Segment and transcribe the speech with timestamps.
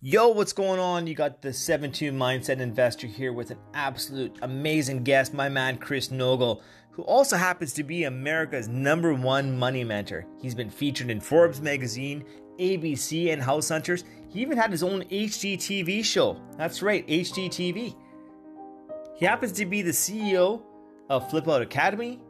[0.00, 1.08] Yo, what's going on?
[1.08, 5.76] You got the 7 2 Mindset Investor here with an absolute amazing guest, my man
[5.76, 10.24] Chris Naugle, who also happens to be America's number one money mentor.
[10.40, 12.24] He's been featured in Forbes magazine,
[12.60, 14.04] ABC, and House Hunters.
[14.28, 16.40] He even had his own HGTV show.
[16.56, 17.96] That's right, HGTV.
[19.16, 20.62] He happens to be the CEO
[21.10, 22.20] of Flip Out Academy,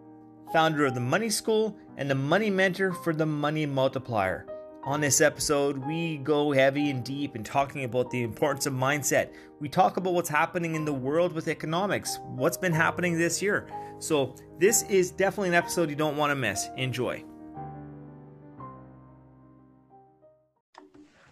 [0.54, 4.46] founder of the Money School, and the money mentor for the Money Multiplier.
[4.84, 9.32] On this episode, we go heavy and deep in talking about the importance of mindset.
[9.58, 13.68] We talk about what's happening in the world with economics, what's been happening this year.
[13.98, 16.68] So, this is definitely an episode you don't want to miss.
[16.76, 17.24] Enjoy.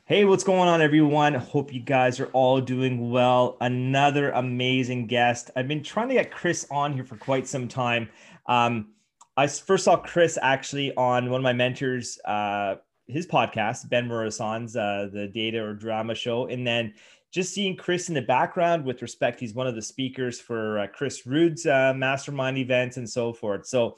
[0.07, 1.35] Hey, what's going on, everyone?
[1.35, 3.57] Hope you guys are all doing well.
[3.61, 5.53] Another amazing guest.
[5.55, 8.09] I've been trying to get Chris on here for quite some time.
[8.47, 8.89] Um,
[9.37, 14.77] I first saw Chris actually on one of my mentors' uh, his podcast, Ben Morison's
[14.77, 16.95] uh, the Data or Drama Show, and then
[17.33, 20.87] just seeing Chris in the background with respect, he's one of the speakers for uh,
[20.87, 23.67] Chris Rude's uh, mastermind events and so forth.
[23.67, 23.97] So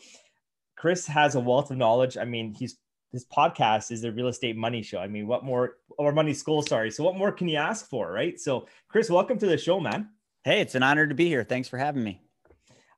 [0.77, 2.17] Chris has a wealth of knowledge.
[2.17, 2.79] I mean, he's
[3.13, 4.99] his podcast is the real estate money show.
[4.99, 6.63] I mean, what more or money school?
[6.63, 6.91] Sorry.
[6.91, 8.39] So what more can you ask for, right?
[8.39, 10.11] So Chris, welcome to the show, man.
[10.45, 11.45] Hey, it's an honor to be here.
[11.45, 12.21] Thanks for having me.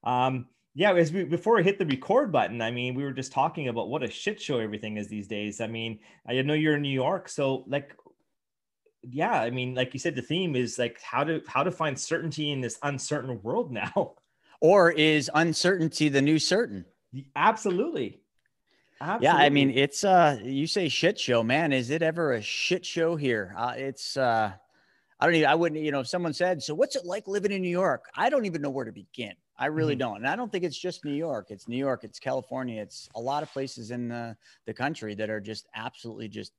[0.05, 0.47] Um,
[0.81, 3.69] yeah, as we before we hit the record button, I mean, we were just talking
[3.69, 5.61] about what a shit show everything is these days.
[5.61, 7.95] I mean, I know you're in New York, so like,
[9.03, 12.01] yeah, I mean, like you said, the theme is like how to how to find
[12.01, 14.15] certainty in this uncertain world now.
[14.63, 16.87] Or is uncertainty the new certain?
[17.37, 18.23] Absolutely.
[19.03, 19.27] Absolutely.
[19.27, 21.75] Yeah, I mean, it's uh, you say shit show, man.
[21.75, 23.55] Is it ever a shit show here?
[23.55, 24.53] Uh, it's uh,
[25.21, 27.53] I don't even, I wouldn't, you know, if someone said, so what's it like living
[27.53, 28.07] in New York?
[28.15, 29.35] I don't even know where to begin.
[29.61, 29.99] I really mm-hmm.
[29.99, 30.17] don't.
[30.17, 31.51] And I don't think it's just New York.
[31.51, 34.35] It's New York, it's California, it's a lot of places in the,
[34.67, 36.55] the country that are just absolutely just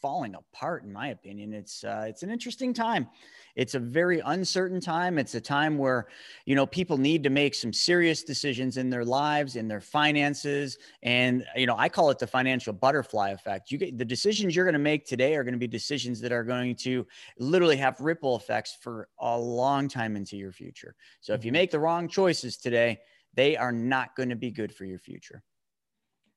[0.00, 1.52] falling apart in my opinion.
[1.52, 3.08] It's uh, it's an interesting time.
[3.56, 5.18] It's a very uncertain time.
[5.18, 6.08] It's a time where
[6.46, 10.78] you know people need to make some serious decisions in their lives in their finances.
[11.02, 13.70] And you know i call it the financial butterfly effect.
[13.70, 16.32] You get the decisions you're going to make today are going to be decisions that
[16.32, 17.06] are going to
[17.38, 20.94] literally have ripple effects for a long time into your future.
[21.20, 21.54] So if you mm-hmm.
[21.54, 22.98] make the wrong choices today
[23.34, 25.42] they are not going to be good for your future.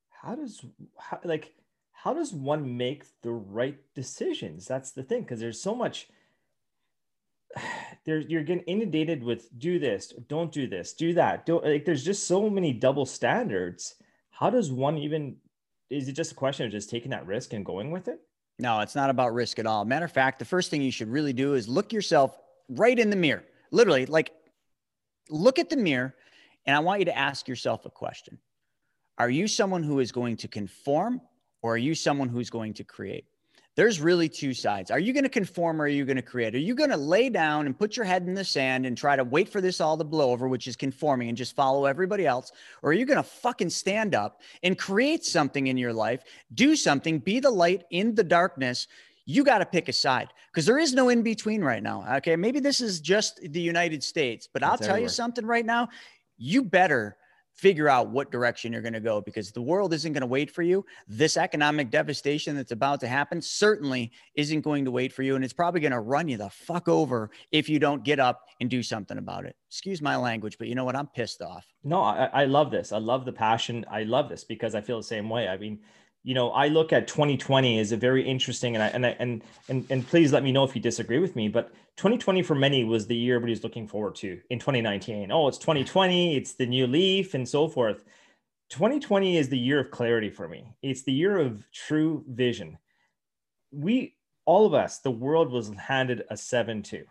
[0.09, 0.63] How does
[0.99, 1.51] how, like
[2.03, 4.65] how does one make the right decisions?
[4.65, 6.07] That's the thing, because there's so much.
[8.03, 11.45] There, you're getting inundated with do this, don't do this, do that.
[11.45, 11.85] Don't like.
[11.85, 13.93] There's just so many double standards.
[14.31, 15.35] How does one even?
[15.91, 18.19] Is it just a question of just taking that risk and going with it?
[18.57, 19.85] No, it's not about risk at all.
[19.85, 22.35] Matter of fact, the first thing you should really do is look yourself
[22.69, 23.43] right in the mirror.
[23.69, 24.31] Literally, like
[25.29, 26.15] look at the mirror,
[26.65, 28.39] and I want you to ask yourself a question.
[29.19, 31.21] Are you someone who is going to conform
[31.61, 33.25] or are you someone who's going to create?
[33.77, 34.91] There's really two sides.
[34.91, 36.53] Are you going to conform or are you going to create?
[36.55, 39.15] Are you going to lay down and put your head in the sand and try
[39.15, 42.27] to wait for this all to blow over, which is conforming and just follow everybody
[42.27, 42.51] else?
[42.83, 46.23] Or are you going to fucking stand up and create something in your life,
[46.53, 48.87] do something, be the light in the darkness?
[49.25, 52.05] You got to pick a side because there is no in between right now.
[52.17, 52.35] Okay.
[52.35, 55.03] Maybe this is just the United States, but I'll tell everywhere.
[55.03, 55.87] you something right now.
[56.37, 57.15] You better
[57.53, 60.49] figure out what direction you're going to go because the world isn't going to wait
[60.49, 60.85] for you.
[61.07, 65.35] This economic devastation that's about to happen certainly isn't going to wait for you.
[65.35, 68.41] And it's probably going to run you the fuck over if you don't get up
[68.59, 69.55] and do something about it.
[69.69, 70.95] Excuse my language, but you know what?
[70.95, 71.65] I'm pissed off.
[71.83, 72.91] No, I, I love this.
[72.91, 73.85] I love the passion.
[73.89, 75.47] I love this because I feel the same way.
[75.47, 75.79] I mean,
[76.23, 79.43] you know, I look at 2020 as a very interesting, and I, and I, and
[79.69, 81.47] and and please let me know if you disagree with me.
[81.47, 85.31] But 2020 for many was the year everybody's looking forward to in 2019.
[85.31, 88.03] Oh, it's 2020, it's the new leaf, and so forth.
[88.69, 90.65] 2020 is the year of clarity for me.
[90.81, 92.77] It's the year of true vision.
[93.71, 94.15] We,
[94.45, 97.03] all of us, the world was handed a seven-two,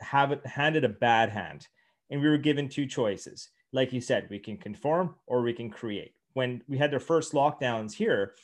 [0.00, 1.68] have it handed a bad hand,
[2.10, 3.50] and we were given two choices.
[3.72, 6.14] Like you said, we can conform or we can create.
[6.32, 8.34] When we had the first lockdowns here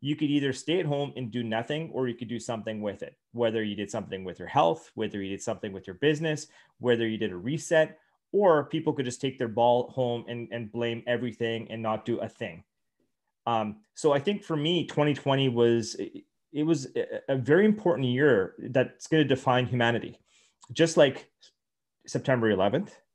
[0.00, 3.02] you could either stay at home and do nothing or you could do something with
[3.02, 6.48] it whether you did something with your health whether you did something with your business
[6.78, 7.98] whether you did a reset
[8.32, 12.18] or people could just take their ball home and, and blame everything and not do
[12.18, 12.62] a thing
[13.46, 15.96] um, so i think for me 2020 was
[16.52, 16.88] it was
[17.28, 20.18] a very important year that's going to define humanity
[20.72, 21.30] just like
[22.06, 23.05] september 11th Hmm.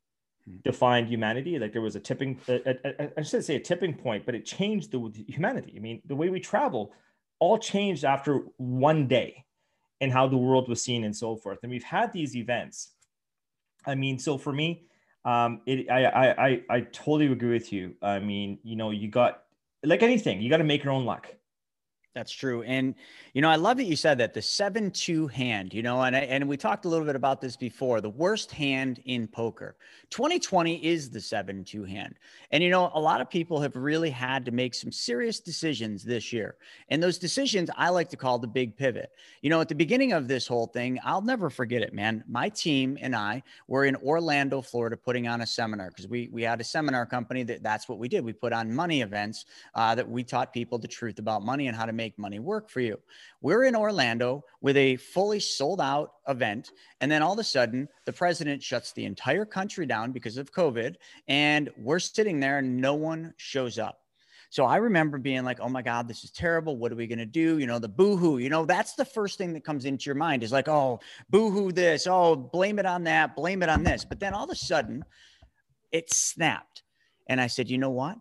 [0.63, 1.59] Defined humanity.
[1.59, 4.35] Like there was a tipping, a, a, a, I shouldn't say a tipping point, but
[4.35, 5.73] it changed the humanity.
[5.75, 6.93] I mean, the way we travel
[7.39, 9.45] all changed after one day
[9.99, 11.59] and how the world was seen and so forth.
[11.63, 12.91] And we've had these events.
[13.85, 14.85] I mean, so for me,
[15.25, 17.95] um, it, I, I, I, I totally agree with you.
[18.01, 19.43] I mean, you know, you got
[19.83, 21.33] like anything, you got to make your own luck.
[22.13, 22.61] That's true.
[22.63, 22.95] And,
[23.33, 26.13] you know, I love that you said that the 7 2 hand, you know, and,
[26.13, 29.77] I, and we talked a little bit about this before the worst hand in poker.
[30.09, 32.15] 2020 is the 7 2 hand.
[32.51, 36.03] And, you know, a lot of people have really had to make some serious decisions
[36.03, 36.57] this year.
[36.89, 39.11] And those decisions I like to call the big pivot.
[39.41, 42.25] You know, at the beginning of this whole thing, I'll never forget it, man.
[42.27, 46.41] My team and I were in Orlando, Florida, putting on a seminar because we, we
[46.41, 48.25] had a seminar company that that's what we did.
[48.25, 51.77] We put on money events uh, that we taught people the truth about money and
[51.77, 52.99] how to make money work for you.
[53.41, 56.71] We're in Orlando with a fully sold out event.
[56.99, 60.51] And then all of a sudden, the president shuts the entire country down because of
[60.51, 60.95] COVID.
[61.27, 63.99] And we're sitting there and no one shows up.
[64.51, 66.75] So I remember being like, oh my God, this is terrible.
[66.75, 67.57] What are we going to do?
[67.57, 70.43] You know, the boohoo, you know, that's the first thing that comes into your mind
[70.43, 70.99] is like, oh,
[71.29, 74.03] boohoo this, oh, blame it on that, blame it on this.
[74.03, 75.05] But then all of a sudden,
[75.93, 76.83] it snapped.
[77.27, 78.17] And I said, you know what?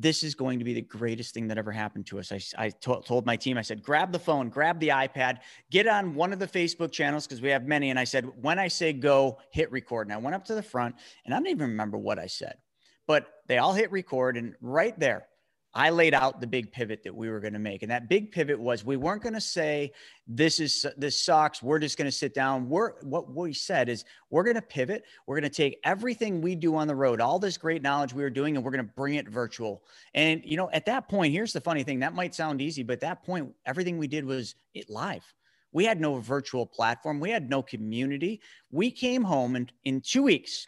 [0.00, 2.32] This is going to be the greatest thing that ever happened to us.
[2.32, 5.86] I, I to- told my team, I said, grab the phone, grab the iPad, get
[5.86, 7.90] on one of the Facebook channels because we have many.
[7.90, 10.06] And I said, when I say go, hit record.
[10.06, 10.94] And I went up to the front
[11.24, 12.54] and I don't even remember what I said,
[13.06, 14.38] but they all hit record.
[14.38, 15.26] And right there,
[15.72, 17.82] I laid out the big pivot that we were going to make.
[17.82, 19.92] And that big pivot was we weren't going to say,
[20.26, 21.62] this is, this sucks.
[21.62, 22.68] We're just going to sit down.
[22.68, 25.04] We're, what we said is we're going to pivot.
[25.26, 28.22] We're going to take everything we do on the road, all this great knowledge we
[28.24, 29.82] were doing, and we're going to bring it virtual.
[30.14, 32.94] And, you know, at that point, here's the funny thing that might sound easy, but
[32.94, 35.24] at that point, everything we did was it live.
[35.72, 37.20] We had no virtual platform.
[37.20, 38.40] We had no community.
[38.72, 40.66] We came home and in two weeks,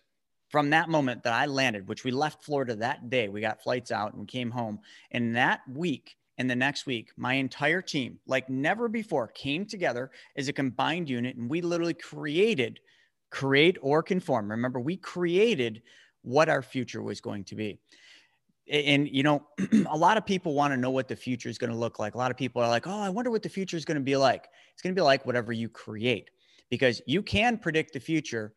[0.53, 3.91] from that moment that I landed, which we left Florida that day, we got flights
[3.91, 4.79] out and we came home.
[5.11, 10.11] And that week and the next week, my entire team, like never before, came together
[10.37, 12.81] as a combined unit and we literally created,
[13.31, 14.51] create or conform.
[14.51, 15.83] Remember, we created
[16.21, 17.79] what our future was going to be.
[18.71, 19.47] And, you know,
[19.91, 22.15] a lot of people want to know what the future is going to look like.
[22.15, 24.03] A lot of people are like, oh, I wonder what the future is going to
[24.03, 24.49] be like.
[24.75, 26.31] It's going to be like whatever you create
[26.69, 28.53] because you can predict the future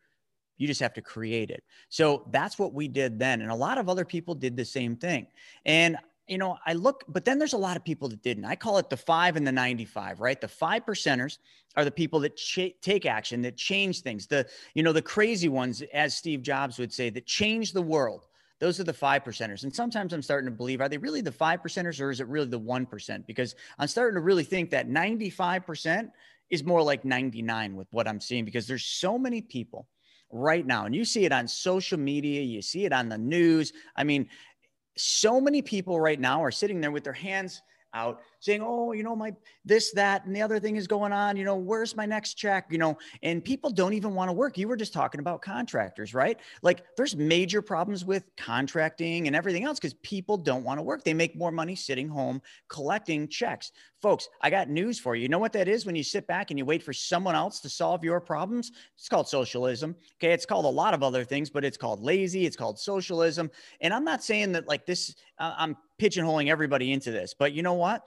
[0.56, 1.62] you just have to create it.
[1.88, 3.42] So that's what we did then.
[3.42, 5.26] And a lot of other people did the same thing.
[5.64, 5.96] And
[6.28, 8.44] you know, I look, but then there's a lot of people that didn't.
[8.44, 10.40] I call it the five and the 95, right?
[10.40, 11.38] The five percenters
[11.76, 14.26] are the people that ch- take action, that change things.
[14.26, 18.26] The, you know, the crazy ones, as Steve Jobs would say, that change the world.
[18.58, 19.62] Those are the five percenters.
[19.62, 22.26] And sometimes I'm starting to believe, are they really the five percenters or is it
[22.26, 23.26] really the 1%?
[23.26, 26.10] Because I'm starting to really think that 95%
[26.50, 29.86] is more like 99 with what I'm seeing because there's so many people
[30.30, 30.86] right now.
[30.86, 33.72] And you see it on social media, you see it on the news.
[33.94, 34.28] I mean,
[34.96, 37.62] so many people right now are sitting there with their hands
[37.94, 39.34] out saying, Oh, you know, my
[39.64, 41.36] this, that, and the other thing is going on.
[41.36, 42.66] You know, where's my next check?
[42.70, 44.58] You know, and people don't even want to work.
[44.58, 46.38] You were just talking about contractors, right?
[46.62, 51.04] Like there's major problems with contracting and everything else because people don't want to work.
[51.04, 53.72] They make more money sitting home collecting checks.
[54.02, 55.22] Folks, I got news for you.
[55.22, 57.60] You know what that is when you sit back and you wait for someone else
[57.60, 58.70] to solve your problems?
[58.96, 59.96] It's called socialism.
[60.18, 60.32] Okay.
[60.32, 62.46] It's called a lot of other things, but it's called lazy.
[62.46, 63.50] It's called socialism.
[63.80, 67.62] And I'm not saying that like this, uh, I'm pigeonholing everybody into this, but you
[67.62, 68.04] know what?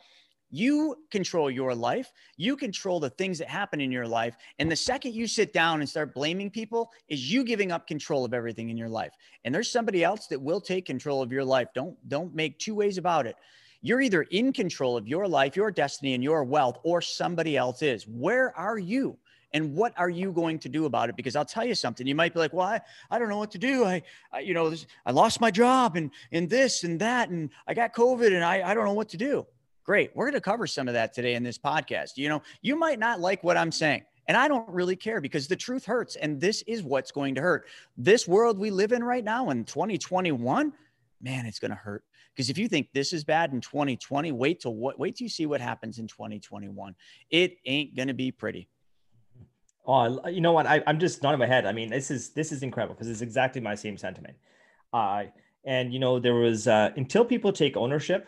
[0.51, 2.11] You control your life.
[2.37, 4.35] You control the things that happen in your life.
[4.57, 8.25] And the second you sit down and start blaming people, is you giving up control
[8.25, 9.13] of everything in your life.
[9.45, 11.67] And there's somebody else that will take control of your life.
[11.75, 13.35] Don't don't make two ways about it.
[13.81, 17.81] You're either in control of your life, your destiny, and your wealth, or somebody else
[17.81, 18.03] is.
[18.07, 19.17] Where are you?
[19.53, 22.15] and what are you going to do about it because i'll tell you something you
[22.15, 22.79] might be like well i,
[23.09, 24.01] I don't know what to do i,
[24.31, 27.73] I you know this, i lost my job and and this and that and i
[27.73, 29.45] got covid and i, I don't know what to do
[29.89, 30.11] Great.
[30.13, 32.15] We're going to cover some of that today in this podcast.
[32.15, 34.03] You know, you might not like what I'm saying.
[34.27, 36.15] And I don't really care because the truth hurts.
[36.15, 37.65] And this is what's going to hurt.
[37.97, 40.73] This world we live in right now in 2021,
[41.21, 42.03] man, it's going to hurt.
[42.35, 45.29] Because if you think this is bad in 2020, wait till what wait till you
[45.29, 46.93] see what happens in 2021.
[47.31, 48.69] It ain't gonna be pretty.
[49.87, 50.67] Oh, you know what?
[50.67, 51.65] I, I'm just nodding my head.
[51.65, 54.37] I mean, this is this is incredible because it's exactly my same sentiment.
[54.93, 55.23] Uh,
[55.65, 58.27] and you know, there was uh, until people take ownership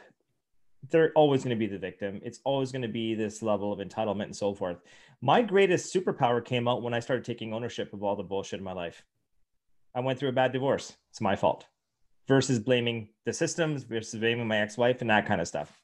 [0.89, 2.19] they're always going to be the victim.
[2.23, 4.77] It's always going to be this level of entitlement and so forth.
[5.21, 8.63] My greatest superpower came out when I started taking ownership of all the bullshit in
[8.63, 9.03] my life.
[9.93, 10.95] I went through a bad divorce.
[11.11, 11.65] It's my fault.
[12.27, 15.79] Versus blaming the systems, versus blaming my ex-wife and that kind of stuff.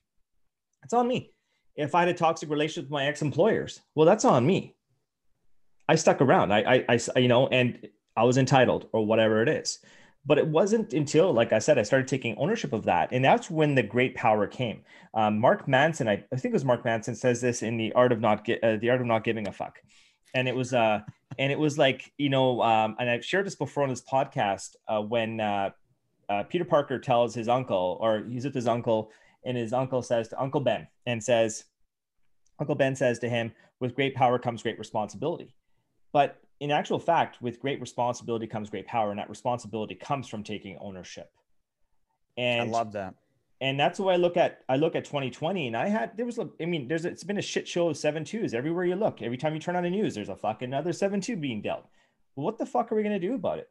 [0.83, 1.33] It's on me.
[1.75, 4.75] If I had a toxic relationship with my ex-employers, well, that's on me.
[5.87, 6.51] I stuck around.
[6.51, 9.79] I, I, I, you know, and I was entitled or whatever it is.
[10.27, 13.09] But it wasn't until, like I said, I started taking ownership of that.
[13.11, 14.81] And that's when the great power came.
[15.13, 18.11] Um, Mark Manson, I, I, think it was Mark Manson, says this in the art
[18.11, 19.79] of not uh, the art of not giving a fuck.
[20.35, 20.99] And it was uh
[21.39, 24.75] and it was like, you know, um, and I've shared this before on this podcast
[24.87, 25.69] uh, when uh,
[26.29, 29.11] uh, Peter Parker tells his uncle, or he's with his uncle,
[29.45, 31.65] and his uncle says to Uncle Ben and says,
[32.59, 35.53] Uncle Ben says to him, with great power comes great responsibility.
[36.11, 40.43] But in actual fact, with great responsibility comes great power, and that responsibility comes from
[40.43, 41.31] taking ownership.
[42.37, 43.15] And I love that.
[43.59, 46.39] And that's why I look at I look at 2020, and I had there was
[46.39, 49.21] I mean there's it's been a shit show of seven twos everywhere you look.
[49.21, 51.85] Every time you turn on the news, there's a fucking another seven two being dealt.
[52.35, 53.69] Well, what the fuck are we gonna do about it?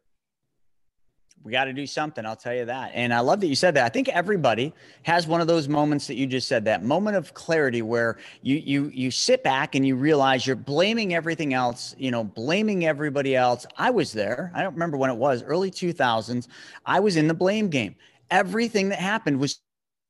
[1.43, 2.27] We got to do something.
[2.27, 2.91] I'll tell you that.
[2.93, 3.85] And I love that you said that.
[3.85, 4.75] I think everybody
[5.05, 8.57] has one of those moments that you just said that moment of clarity where you
[8.57, 13.37] you you sit back and you realize you're blaming everything else, you know, blaming everybody
[13.37, 13.65] else.
[13.77, 14.51] I was there.
[14.55, 16.49] I don't remember when it was, early 2000s.
[16.85, 17.95] I was in the blame game.
[18.31, 19.61] Everything that happened was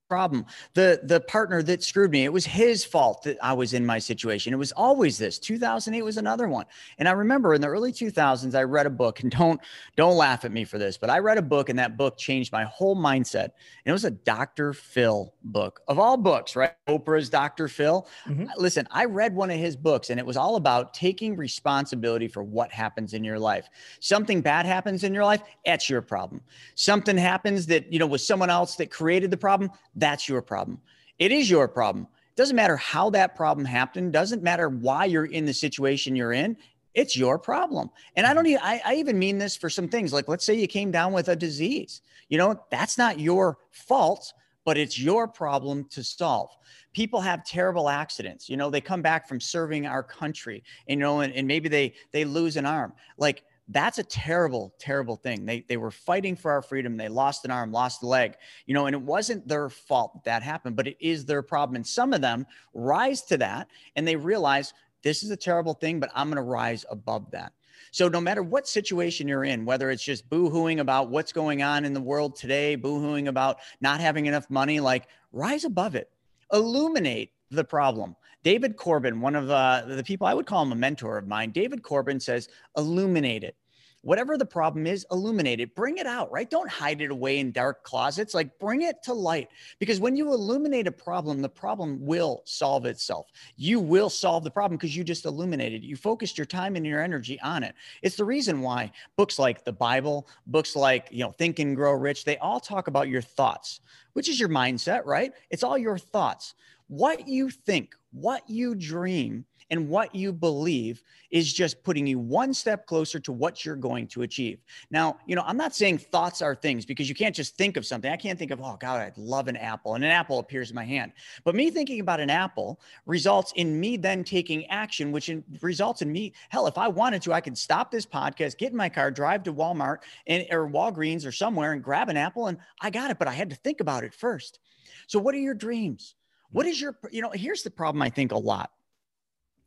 [0.09, 0.47] problem.
[0.75, 3.99] The the partner that screwed me, it was his fault that I was in my
[3.99, 4.53] situation.
[4.53, 5.39] It was always this.
[5.39, 6.67] 2008 was another one.
[6.99, 9.61] And I remember in the early 2000s I read a book and don't
[9.97, 12.53] don't laugh at me for this, but I read a book and that book changed
[12.53, 13.45] my whole mindset.
[13.45, 13.53] And
[13.87, 14.73] it was a Dr.
[14.73, 15.81] Phil book.
[15.89, 16.73] Of all books, right?
[16.89, 17.69] Oprah's Dr.
[17.69, 18.07] Phil.
[18.27, 18.47] Mm-hmm.
[18.57, 22.43] Listen, I read one of his books and it was all about taking responsibility for
[22.43, 23.69] what happens in your life.
[24.01, 26.41] Something bad happens in your life, that's your problem.
[26.75, 30.81] Something happens that, you know, was someone else that created the problem, that's your problem.
[31.19, 32.07] It is your problem.
[32.31, 36.35] It doesn't matter how that problem happened, doesn't matter why you're in the situation you're
[36.35, 36.57] in.
[36.95, 37.91] It's your problem.
[38.15, 38.53] And I don't mm-hmm.
[38.53, 41.13] even, I, I even mean this for some things like, let's say you came down
[41.13, 44.33] with a disease, you know, that's not your fault,
[44.65, 46.51] but it's your problem to solve.
[46.93, 48.49] People have terrible accidents.
[48.49, 51.95] You know, they come back from serving our country, you know, and, and maybe they,
[52.13, 52.93] they lose an arm.
[53.19, 55.45] Like, that's a terrible terrible thing.
[55.45, 56.97] They they were fighting for our freedom.
[56.97, 60.25] They lost an arm lost a leg you know and it wasn't their fault that,
[60.25, 61.77] that happened but it is their problem.
[61.77, 66.01] And some of them rise to that and they realize this is a terrible thing
[66.01, 67.53] but i'm going to rise above that.
[67.91, 71.85] So no matter what situation you're in whether it's just boo-hooing about what's going on
[71.85, 76.11] in the world today boo-hooing about not having enough money like rise above it.
[76.53, 78.15] Illuminate the problem
[78.47, 81.51] David Corbin, one of uh, the people I would call him a mentor of mine,
[81.51, 83.57] David Corbin says, illuminate it.
[84.03, 85.75] Whatever the problem is, illuminate it.
[85.75, 86.49] Bring it out, right?
[86.49, 88.35] Don't hide it away in dark closets.
[88.35, 89.49] Like bring it to light.
[89.81, 93.27] Because when you illuminate a problem, the problem will solve itself.
[93.57, 95.83] You will solve the problem because you just illuminated.
[95.83, 97.75] You focused your time and your energy on it.
[98.03, 101.95] It's the reason why books like the Bible, books like, you know, Think and Grow
[101.95, 103.81] Rich, they all talk about your thoughts,
[104.13, 105.33] which is your mindset, right?
[105.51, 106.55] It's all your thoughts.
[106.89, 112.55] What you think, what you dream and what you believe is just putting you one
[112.55, 114.61] step closer to what you're going to achieve.
[114.91, 117.85] Now, you know, I'm not saying thoughts are things because you can't just think of
[117.85, 118.11] something.
[118.11, 120.77] I can't think of, oh God, I'd love an apple, and an apple appears in
[120.77, 121.13] my hand.
[121.45, 126.01] But me thinking about an apple results in me then taking action, which in, results
[126.01, 128.89] in me, hell, if I wanted to, I could stop this podcast, get in my
[128.89, 132.91] car, drive to Walmart and or Walgreens or somewhere and grab an apple, and I
[132.91, 133.19] got it.
[133.19, 134.61] But I had to think about it first.
[135.07, 136.15] So, what are your dreams?
[136.57, 138.71] What is your, you know, here's the problem I think a lot.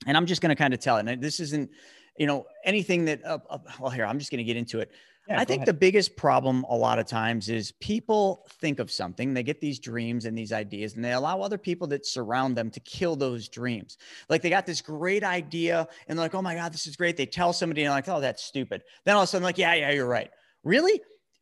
[0.08, 1.08] And I'm just going to kind of tell it.
[1.08, 1.70] And this isn't,
[2.18, 4.90] you know, anything that, uh, uh, well, here, I'm just going to get into it.
[5.28, 5.68] Yeah, I think ahead.
[5.68, 9.78] the biggest problem a lot of times is people think of something, they get these
[9.78, 13.48] dreams and these ideas, and they allow other people that surround them to kill those
[13.50, 14.00] dreams.
[14.28, 17.18] Like they got this great idea and they're like, oh my God, this is great.
[17.18, 18.82] They tell somebody and they're like, oh, that's stupid.
[19.06, 20.32] Then all of a sudden, like, yeah, yeah, you're right.
[20.64, 21.00] Really?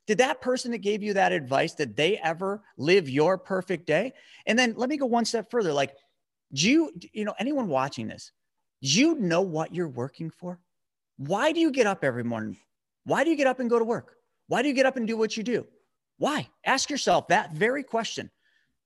[0.08, 4.14] Did that person that gave you that advice, did they ever live your perfect day?
[4.46, 5.74] And then let me go one step further.
[5.74, 5.94] Like,
[6.54, 8.32] do you, you know, anyone watching this,
[8.80, 10.60] you know what you're working for?
[11.18, 12.58] Why do you get up every morning?
[13.04, 14.16] Why do you get up and go to work?
[14.48, 15.68] Why do you get up and do what you do?
[16.20, 16.48] Why?
[16.66, 18.32] Ask yourself that very question.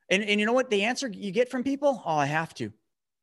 [0.10, 2.02] And, and you know what the answer you get from people?
[2.06, 2.74] Oh, I have to.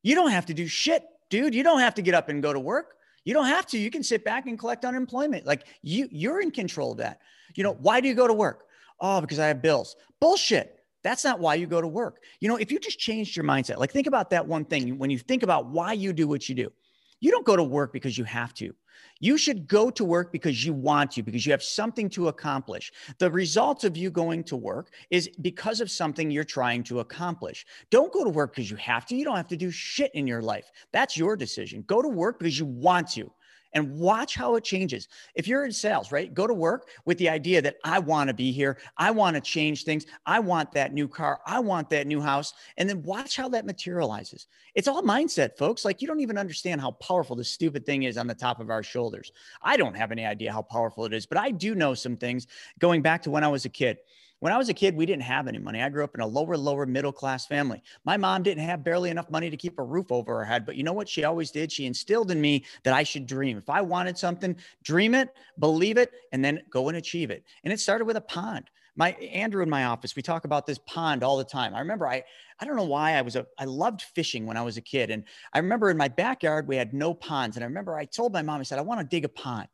[0.02, 1.54] You don't have to do shit, dude.
[1.54, 2.94] You don't have to get up and go to work.
[3.24, 3.78] You don't have to.
[3.78, 5.44] You can sit back and collect unemployment.
[5.44, 7.20] Like you, you're in control of that.
[7.58, 8.66] You know, why do you go to work?
[9.00, 9.96] Oh, because I have bills.
[10.20, 10.76] Bullshit.
[11.02, 12.22] That's not why you go to work.
[12.38, 15.10] You know, if you just changed your mindset, like think about that one thing when
[15.10, 16.70] you think about why you do what you do,
[17.18, 18.72] you don't go to work because you have to.
[19.18, 22.92] You should go to work because you want to, because you have something to accomplish.
[23.18, 27.66] The result of you going to work is because of something you're trying to accomplish.
[27.90, 29.16] Don't go to work because you have to.
[29.16, 30.70] You don't have to do shit in your life.
[30.92, 31.82] That's your decision.
[31.88, 33.32] Go to work because you want to
[33.72, 35.08] and watch how it changes.
[35.34, 38.34] If you're in sales, right, go to work with the idea that I want to
[38.34, 38.78] be here.
[38.96, 40.06] I want to change things.
[40.26, 41.40] I want that new car.
[41.46, 42.52] I want that new house.
[42.76, 44.46] And then watch how that materializes.
[44.74, 45.84] It's all mindset, folks.
[45.84, 48.70] Like you don't even understand how powerful this stupid thing is on the top of
[48.70, 49.32] our shoulders.
[49.62, 52.46] I don't have any idea how powerful it is, but I do know some things
[52.78, 53.98] going back to when I was a kid.
[54.40, 55.82] When I was a kid, we didn't have any money.
[55.82, 57.82] I grew up in a lower, lower middle class family.
[58.04, 60.64] My mom didn't have barely enough money to keep a roof over her head.
[60.64, 61.72] But you know what she always did?
[61.72, 63.58] She instilled in me that I should dream.
[63.58, 64.54] If I wanted something,
[64.84, 67.44] dream it, believe it, and then go and achieve it.
[67.64, 68.70] And it started with a pond.
[68.94, 71.74] My Andrew in my office, we talk about this pond all the time.
[71.74, 72.22] I remember I
[72.60, 75.10] I don't know why I was a I loved fishing when I was a kid.
[75.10, 77.56] And I remember in my backyard we had no ponds.
[77.56, 79.68] And I remember I told my mom, I said, I want to dig a pond.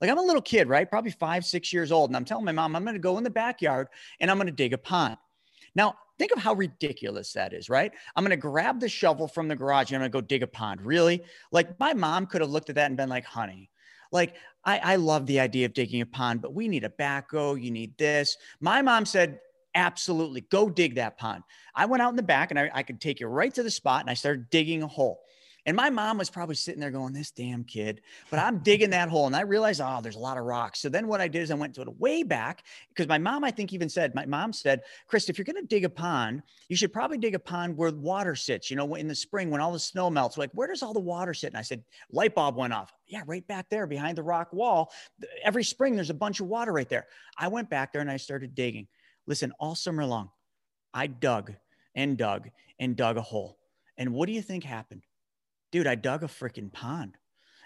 [0.00, 0.88] Like I'm a little kid, right?
[0.88, 2.10] Probably five, six years old.
[2.10, 3.88] And I'm telling my mom, I'm going to go in the backyard
[4.20, 5.16] and I'm going to dig a pond.
[5.74, 7.92] Now, think of how ridiculous that is, right?
[8.14, 10.42] I'm going to grab the shovel from the garage and I'm going to go dig
[10.42, 10.82] a pond.
[10.82, 11.22] Really?
[11.52, 13.70] Like my mom could have looked at that and been like, honey,
[14.12, 14.34] like
[14.64, 17.60] I, I love the idea of digging a pond, but we need a backhoe.
[17.60, 18.36] You need this.
[18.60, 19.40] My mom said,
[19.74, 21.44] absolutely go dig that pond.
[21.74, 23.70] I went out in the back and I, I could take you right to the
[23.70, 25.20] spot and I started digging a hole.
[25.66, 28.00] And my mom was probably sitting there going, This damn kid.
[28.30, 29.26] But I'm digging that hole.
[29.26, 30.80] And I realized, oh, there's a lot of rocks.
[30.80, 33.42] So then what I did is I went to it way back because my mom,
[33.42, 36.42] I think, even said, My mom said, Chris, if you're going to dig a pond,
[36.68, 39.60] you should probably dig a pond where water sits, you know, in the spring when
[39.60, 40.38] all the snow melts.
[40.38, 41.48] Like, where does all the water sit?
[41.48, 41.82] And I said,
[42.12, 42.92] Light bulb went off.
[43.08, 44.92] Yeah, right back there behind the rock wall.
[45.42, 47.06] Every spring, there's a bunch of water right there.
[47.36, 48.86] I went back there and I started digging.
[49.26, 50.30] Listen, all summer long,
[50.94, 51.54] I dug
[51.96, 53.58] and dug and dug a hole.
[53.98, 55.02] And what do you think happened?
[55.72, 57.16] Dude, I dug a freaking pond.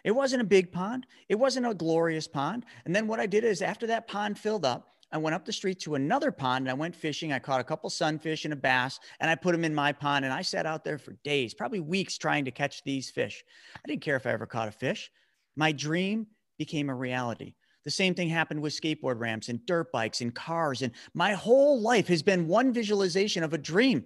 [0.05, 1.07] It wasn't a big pond.
[1.29, 2.65] It wasn't a glorious pond.
[2.85, 5.53] And then what I did is after that pond filled up, I went up the
[5.53, 7.33] street to another pond and I went fishing.
[7.33, 10.25] I caught a couple sunfish and a bass and I put them in my pond
[10.25, 13.43] and I sat out there for days, probably weeks trying to catch these fish.
[13.77, 15.11] I didn't care if I ever caught a fish.
[15.57, 16.29] My dream
[16.59, 17.55] became a reality.
[17.85, 20.83] The same thing happened with skateboard ramps and dirt bikes and cars.
[20.83, 24.05] And my whole life has been one visualization of a dream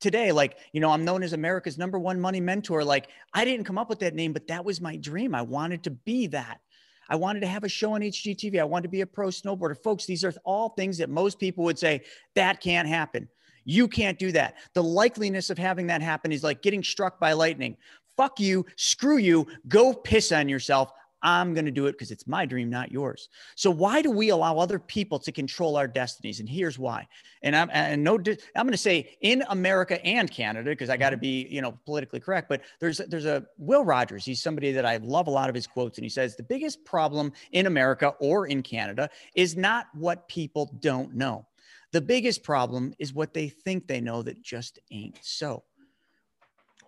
[0.00, 3.64] today like you know i'm known as america's number one money mentor like i didn't
[3.64, 5.34] come up with that name but that was my dream.
[5.34, 6.60] I wanted to be that.
[7.08, 9.76] I wanted to have a show on hgtv i wanted to be a pro snowboarder.
[9.82, 12.02] Folks these are all things that most people would say
[12.34, 13.28] that can't happen.
[13.64, 14.54] You can't do that.
[14.74, 17.76] The likeliness of having that happen is like getting struck by lightning.
[18.16, 18.64] Fuck you.
[18.76, 19.46] Screw you.
[19.68, 20.92] Go piss on yourself
[21.22, 23.28] I'm going to do it because it's my dream, not yours.
[23.54, 26.40] So why do we allow other people to control our destinies?
[26.40, 27.08] And here's why.
[27.42, 31.10] And I'm and no, I'm going to say in America and Canada because I got
[31.10, 31.20] to mm-hmm.
[31.22, 32.48] be you know politically correct.
[32.48, 34.24] But there's there's a Will Rogers.
[34.24, 36.84] He's somebody that I love a lot of his quotes, and he says the biggest
[36.84, 41.46] problem in America or in Canada is not what people don't know.
[41.92, 45.62] The biggest problem is what they think they know that just ain't so.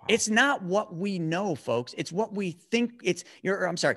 [0.07, 1.95] It's not what we know, folks.
[1.99, 3.97] It's what we think it's you're I'm sorry.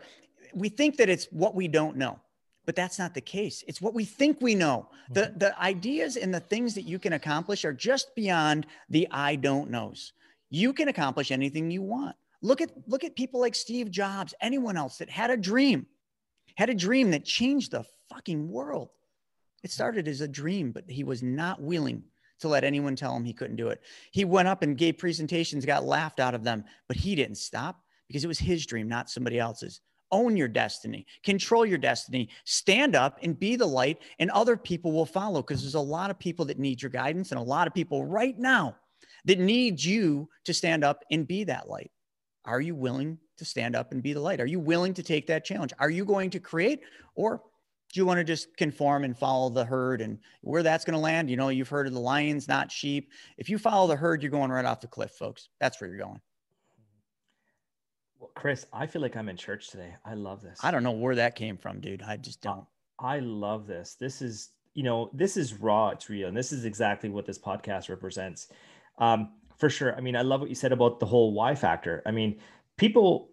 [0.54, 2.20] We think that it's what we don't know.
[2.66, 3.64] But that's not the case.
[3.68, 4.88] It's what we think we know.
[5.12, 5.38] The mm-hmm.
[5.40, 9.72] the ideas and the things that you can accomplish are just beyond the I don't
[9.72, 10.14] knows.
[10.50, 12.16] You can accomplish anything you want.
[12.42, 15.88] Look at look at people like Steve Jobs, anyone else that had a dream,
[16.56, 18.90] had a dream that changed the fucking world.
[19.64, 22.04] It started as a dream, but he was not willing
[22.41, 23.82] to let anyone tell him he couldn't do it.
[24.12, 27.82] He went up and gave presentations, got laughed out of them, but he didn't stop
[28.08, 29.82] because it was his dream, not somebody else's.
[30.12, 34.91] Own your destiny, control your destiny, stand up and be the light, and other people
[34.91, 37.65] will follow because there's a lot of people that need your guidance and a lot
[37.65, 38.75] of people right now
[39.23, 41.91] that need you to stand up and be that light.
[42.43, 44.41] Are you willing to stand up and be the light?
[44.41, 45.71] Are you willing to take that challenge?
[45.80, 46.82] Are you going to create
[47.15, 47.41] or
[47.91, 50.99] do you want to just conform and follow the herd and where that's going to
[50.99, 51.30] land?
[51.30, 53.12] You know you've heard of the lions not sheep.
[53.38, 55.49] If you follow the herd you're going right off the cliff folks.
[55.60, 56.21] That's where you're going.
[58.19, 59.93] Well, chris i feel like i'm in church today.
[60.06, 60.60] I love this.
[60.63, 62.01] I don't know where that came from dude.
[62.01, 62.65] I just don't.
[62.99, 63.95] I love this.
[63.99, 67.39] This is you know this is raw it's real and this is exactly what this
[67.39, 68.47] podcast represents.
[68.97, 72.01] Um, for sure i mean i love what you said about the whole why factor.
[72.06, 72.39] I mean
[72.77, 73.32] people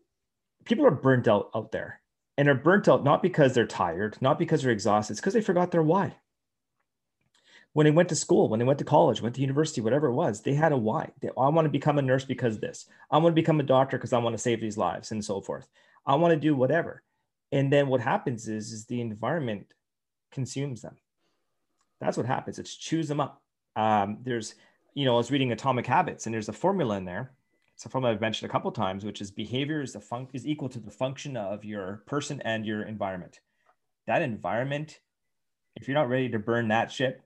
[0.64, 2.00] people are burnt out out there
[2.38, 5.40] and are burnt out not because they're tired, not because they're exhausted, it's because they
[5.42, 6.16] forgot their why.
[7.72, 10.14] When they went to school, when they went to college, went to university, whatever it
[10.14, 11.10] was, they had a why.
[11.20, 12.86] They, I want to become a nurse because this.
[13.10, 15.40] I want to become a doctor because I want to save these lives and so
[15.40, 15.68] forth.
[16.06, 17.02] I want to do whatever.
[17.50, 19.74] And then what happens is, is the environment
[20.30, 20.96] consumes them.
[22.00, 22.58] That's what happens.
[22.58, 23.42] It's chews them up.
[23.74, 24.54] Um, there's,
[24.94, 27.32] you know, I was reading Atomic Habits, and there's a formula in there
[27.78, 30.68] so from I've mentioned a couple times, which is behavior is the fun- is equal
[30.70, 33.38] to the function of your person and your environment.
[34.08, 34.98] That environment,
[35.76, 37.22] if you're not ready to burn that ship,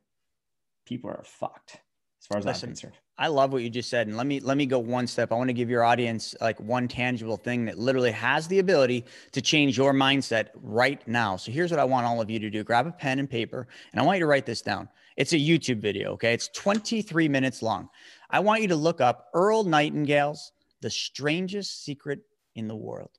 [0.85, 1.81] people are fucked.
[2.21, 2.99] As far as Listen, I'm concerned.
[3.17, 5.33] I love what you just said, and let me let me go one step.
[5.33, 9.07] I want to give your audience like one tangible thing that literally has the ability
[9.33, 11.37] to change your mindset right now.
[11.37, 13.67] So here's what I want all of you to do: grab a pen and paper,
[13.93, 14.89] and I want you to write this down.
[15.17, 16.13] It's a YouTube video.
[16.13, 17.89] Okay, it's 23 minutes long.
[18.33, 22.21] I want you to look up Earl Nightingale's The Strangest Secret
[22.55, 23.11] in the World.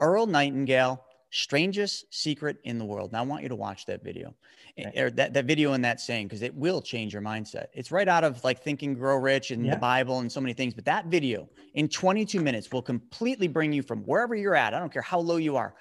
[0.00, 3.12] Earl Nightingale, Strangest Secret in the World.
[3.12, 4.34] Now, I want you to watch that video,
[4.76, 4.98] eh, right.
[4.98, 7.66] or that, that video and that saying, because it will change your mindset.
[7.72, 9.74] It's right out of like Think and Grow Rich and yeah.
[9.74, 10.74] the Bible and so many things.
[10.74, 14.74] But that video in 22 minutes will completely bring you from wherever you're at.
[14.74, 15.74] I don't care how low you are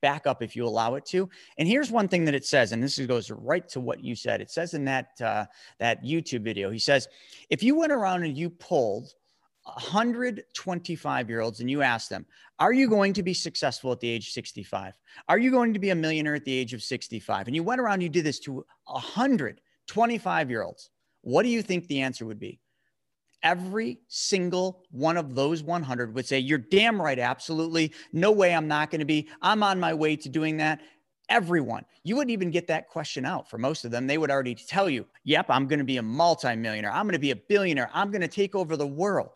[0.00, 1.28] back up if you allow it to.
[1.58, 4.40] And here's one thing that it says, and this goes right to what you said.
[4.40, 5.46] It says in that uh,
[5.78, 7.08] that YouTube video, he says,
[7.50, 9.14] if you went around and you pulled
[9.64, 12.26] 125 year olds and you asked them,
[12.58, 14.94] are you going to be successful at the age of 65?
[15.28, 17.46] Are you going to be a millionaire at the age of 65?
[17.46, 20.90] And you went around, you did this to 125 year olds.
[21.22, 22.60] What do you think the answer would be?
[23.42, 27.18] Every single one of those 100 would say, You're damn right.
[27.18, 27.92] Absolutely.
[28.12, 29.28] No way I'm not going to be.
[29.42, 30.80] I'm on my way to doing that.
[31.28, 34.06] Everyone, you wouldn't even get that question out for most of them.
[34.06, 36.90] They would already tell you, Yep, I'm going to be a multimillionaire.
[36.90, 37.90] I'm going to be a billionaire.
[37.92, 39.30] I'm going to take over the world.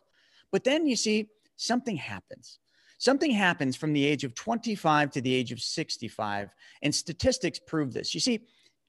[0.50, 2.58] But then you see, something happens.
[2.98, 6.50] Something happens from the age of 25 to the age of 65.
[6.82, 8.14] And statistics prove this.
[8.14, 8.46] You see,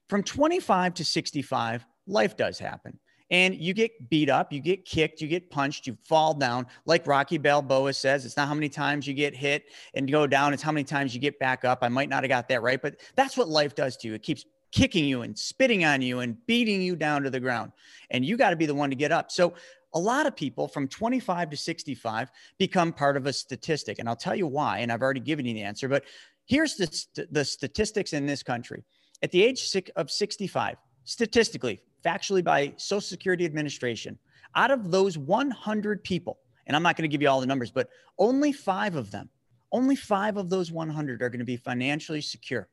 [0.08, 2.98] from 25 to 65, life does happen
[3.34, 6.68] and you get beat up, you get kicked, you get punched, you fall down.
[6.86, 10.54] Like Rocky Balboa says, it's not how many times you get hit and go down,
[10.54, 11.80] it's how many times you get back up.
[11.82, 14.14] I might not have got that right, but that's what life does to you.
[14.14, 17.72] It keeps kicking you and spitting on you and beating you down to the ground.
[18.10, 19.32] And you got to be the one to get up.
[19.32, 19.54] So
[19.94, 23.98] a lot of people from 25 to 65 become part of a statistic.
[23.98, 24.78] And I'll tell you why.
[24.78, 26.04] And I've already given you the answer, but
[26.46, 28.84] here's the, the statistics in this country.
[29.24, 34.18] At the age of 65, statistically, factually by Social Security Administration,
[34.54, 37.70] out of those 100 people, and I'm not going to give you all the numbers,
[37.70, 37.88] but
[38.18, 39.28] only five of them,
[39.72, 42.68] only five of those 100 are going to be financially secure.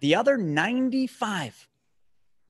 [0.00, 1.68] The other 95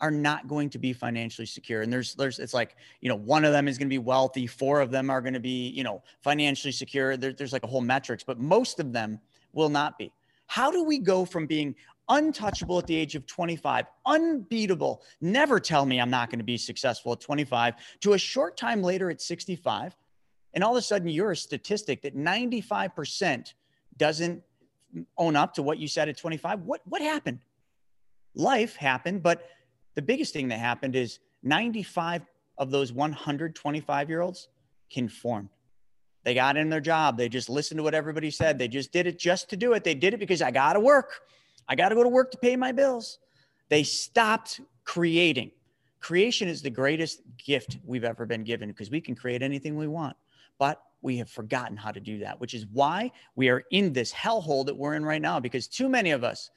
[0.00, 1.82] are not going to be financially secure.
[1.82, 4.48] And there's, there's, it's like, you know, one of them is going to be wealthy.
[4.48, 7.16] Four of them are going to be, you know, financially secure.
[7.16, 9.20] There, there's like a whole metrics, but most of them
[9.52, 10.12] will not be.
[10.48, 11.76] How do we go from being
[12.08, 15.02] untouchable at the age of 25, unbeatable.
[15.20, 18.82] Never tell me I'm not going to be successful at 25 to a short time
[18.82, 19.96] later at 65.
[20.54, 23.54] And all of a sudden, you're a statistic that 95%
[23.96, 24.42] doesn't
[25.16, 26.60] own up to what you said at 25.
[26.62, 27.38] What, what happened?
[28.34, 29.48] Life happened, but
[29.94, 32.22] the biggest thing that happened is 95
[32.58, 34.48] of those 125 year olds
[34.90, 35.48] conformed.
[36.24, 37.16] They got in their job.
[37.16, 38.58] They just listened to what everybody said.
[38.58, 39.82] They just did it just to do it.
[39.82, 41.20] They did it because I got to work.
[41.68, 43.18] I got to go to work to pay my bills.
[43.68, 45.52] They stopped creating.
[46.00, 49.86] Creation is the greatest gift we've ever been given because we can create anything we
[49.86, 50.16] want,
[50.58, 54.12] but we have forgotten how to do that, which is why we are in this
[54.12, 56.50] hellhole that we're in right now because too many of us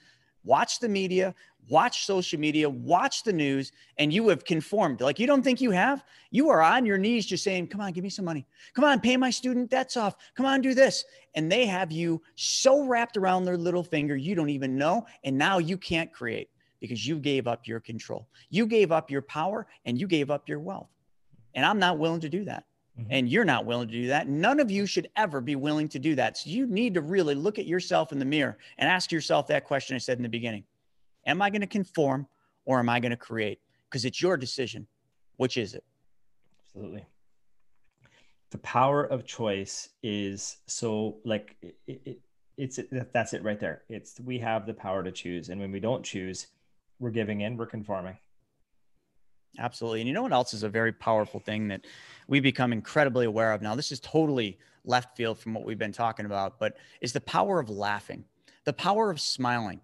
[0.43, 1.33] watch the media,
[1.69, 5.01] watch social media, watch the news, and you have conformed.
[5.01, 6.03] Like you don't think you have?
[6.31, 8.45] You are on your knees just saying, Come on, give me some money.
[8.73, 10.15] Come on, pay my student debts off.
[10.35, 11.05] Come on, do this.
[11.35, 15.05] And they have you so wrapped around their little finger, you don't even know.
[15.23, 16.49] And now you can't create
[16.79, 18.27] because you gave up your control.
[18.49, 20.89] You gave up your power and you gave up your wealth.
[21.53, 22.65] And I'm not willing to do that.
[22.99, 23.07] Mm-hmm.
[23.11, 24.29] And you're not willing to do that.
[24.29, 26.37] None of you should ever be willing to do that.
[26.37, 29.65] So you need to really look at yourself in the mirror and ask yourself that
[29.65, 30.63] question I said in the beginning
[31.25, 32.27] Am I going to conform
[32.65, 33.59] or am I going to create?
[33.89, 34.87] Because it's your decision.
[35.37, 35.83] Which is it?
[36.67, 37.05] Absolutely.
[38.51, 42.19] The power of choice is so like it, it,
[42.57, 42.79] it's
[43.11, 43.83] that's it right there.
[43.89, 46.47] It's we have the power to choose, and when we don't choose,
[46.99, 48.17] we're giving in, we're conforming.
[49.57, 50.01] Absolutely.
[50.01, 51.85] And you know what else is a very powerful thing that
[52.27, 53.75] we become incredibly aware of now?
[53.75, 57.59] This is totally left field from what we've been talking about, but is the power
[57.59, 58.25] of laughing,
[58.65, 59.81] the power of smiling.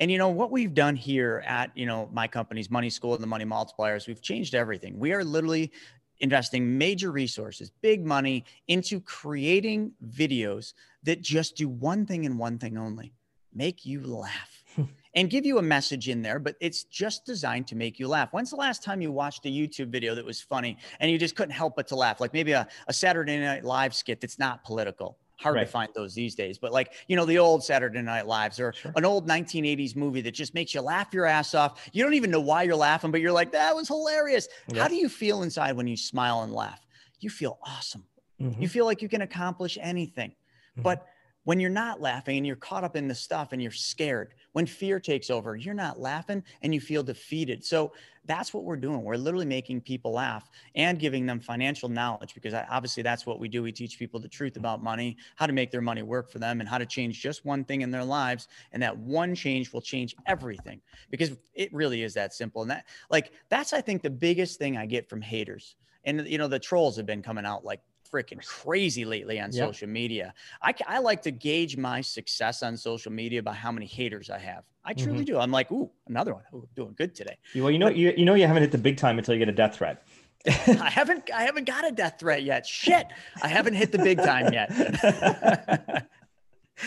[0.00, 3.22] And you know what we've done here at you know my company's Money School and
[3.22, 4.98] the Money Multipliers, we've changed everything.
[4.98, 5.72] We are literally
[6.20, 12.58] investing major resources, big money into creating videos that just do one thing and one
[12.58, 13.12] thing only:
[13.52, 14.58] make you laugh.
[14.74, 14.84] Hmm.
[15.14, 18.32] and give you a message in there, but it's just designed to make you laugh.
[18.32, 21.36] When's the last time you watched a YouTube video that was funny and you just
[21.36, 22.22] couldn't help but to laugh?
[22.22, 25.64] Like maybe a, a Saturday Night Live skit that's not political hard right.
[25.64, 26.58] to find those these days.
[26.58, 28.92] But like, you know, the old Saturday Night Lives or sure.
[28.96, 31.88] an old 1980s movie that just makes you laugh your ass off.
[31.92, 34.48] You don't even know why you're laughing, but you're like, that was hilarious.
[34.68, 34.82] Yeah.
[34.82, 36.80] How do you feel inside when you smile and laugh?
[37.20, 38.04] You feel awesome.
[38.40, 38.62] Mm-hmm.
[38.62, 40.30] You feel like you can accomplish anything.
[40.30, 40.82] Mm-hmm.
[40.82, 41.06] But
[41.44, 44.66] when you're not laughing and you're caught up in the stuff and you're scared, when
[44.66, 47.64] fear takes over, you're not laughing and you feel defeated.
[47.64, 47.92] So
[48.24, 49.02] that's what we're doing.
[49.02, 53.40] We're literally making people laugh and giving them financial knowledge because uh, obviously that's what
[53.40, 53.62] we do.
[53.62, 56.60] We teach people the truth about money, how to make their money work for them,
[56.60, 58.48] and how to change just one thing in their lives.
[58.72, 60.80] And that one change will change everything
[61.10, 62.62] because it really is that simple.
[62.62, 65.76] And that, like, that's, I think, the biggest thing I get from haters.
[66.04, 67.80] And, you know, the trolls have been coming out like
[68.12, 69.68] freaking crazy lately on yep.
[69.68, 70.34] social media.
[70.62, 74.38] I, I like to gauge my success on social media by how many haters I
[74.38, 74.64] have.
[74.84, 75.24] I truly mm-hmm.
[75.24, 75.38] do.
[75.38, 76.42] I'm like, ooh, another one.
[76.54, 77.38] Ooh, doing good today.
[77.54, 79.38] Well, you know, but, you, you know, you haven't hit the big time until you
[79.38, 80.04] get a death threat.
[80.46, 82.66] I haven't, I haven't got a death threat yet.
[82.66, 83.06] Shit,
[83.42, 84.72] I haven't hit the big time yet.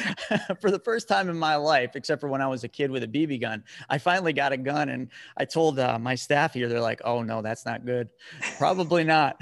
[0.59, 3.03] for the first time in my life, except for when I was a kid with
[3.03, 4.89] a BB gun, I finally got a gun.
[4.89, 8.09] And I told uh, my staff here, they're like, oh, no, that's not good.
[8.57, 9.39] Probably not.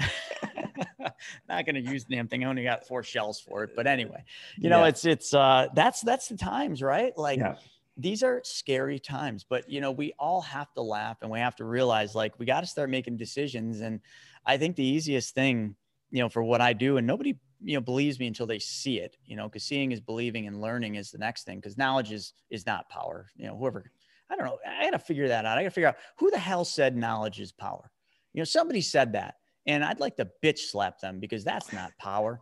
[1.48, 2.44] not going to use the damn thing.
[2.44, 3.70] I only got four shells for it.
[3.76, 4.24] But anyway,
[4.56, 4.88] you know, yeah.
[4.88, 7.16] it's, it's, uh, that's, that's the times, right?
[7.16, 7.54] Like, yeah.
[7.96, 11.56] these are scary times, but you know, we all have to laugh and we have
[11.56, 13.80] to realize like we got to start making decisions.
[13.80, 14.00] And
[14.46, 15.76] I think the easiest thing,
[16.10, 18.98] you know, for what I do, and nobody you know believes me until they see
[18.98, 22.12] it you know because seeing is believing and learning is the next thing because knowledge
[22.12, 23.90] is is not power you know whoever
[24.30, 26.64] i don't know i gotta figure that out i gotta figure out who the hell
[26.64, 27.90] said knowledge is power
[28.32, 31.92] you know somebody said that and i'd like to bitch slap them because that's not
[31.98, 32.40] power.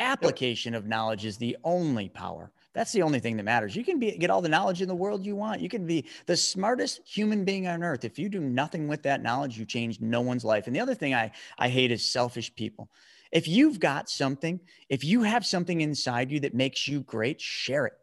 [0.00, 2.52] Application of knowledge is the only power.
[2.72, 3.74] That's the only thing that matters.
[3.74, 5.60] You can be get all the knowledge in the world you want.
[5.60, 8.04] You can be the smartest human being on earth.
[8.04, 10.68] If you do nothing with that knowledge you change no one's life.
[10.68, 12.88] And the other thing i i hate is selfish people.
[13.32, 17.86] If you've got something, if you have something inside you that makes you great, share
[17.86, 17.94] it.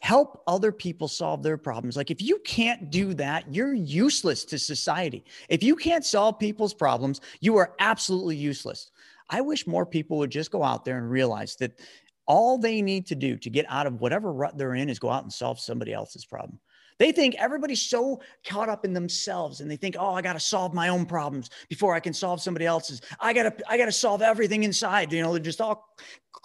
[0.00, 1.96] Help other people solve their problems.
[1.96, 5.24] Like if you can't do that, you're useless to society.
[5.48, 8.90] If you can't solve people's problems, you are absolutely useless.
[9.30, 11.80] I wish more people would just go out there and realize that
[12.26, 15.10] all they need to do to get out of whatever rut they're in is go
[15.10, 16.58] out and solve somebody else's problem.
[16.98, 20.40] They think everybody's so caught up in themselves and they think, oh, I got to
[20.40, 23.00] solve my own problems before I can solve somebody else's.
[23.20, 25.12] I got to, I got to solve everything inside.
[25.12, 25.94] You know, they're just all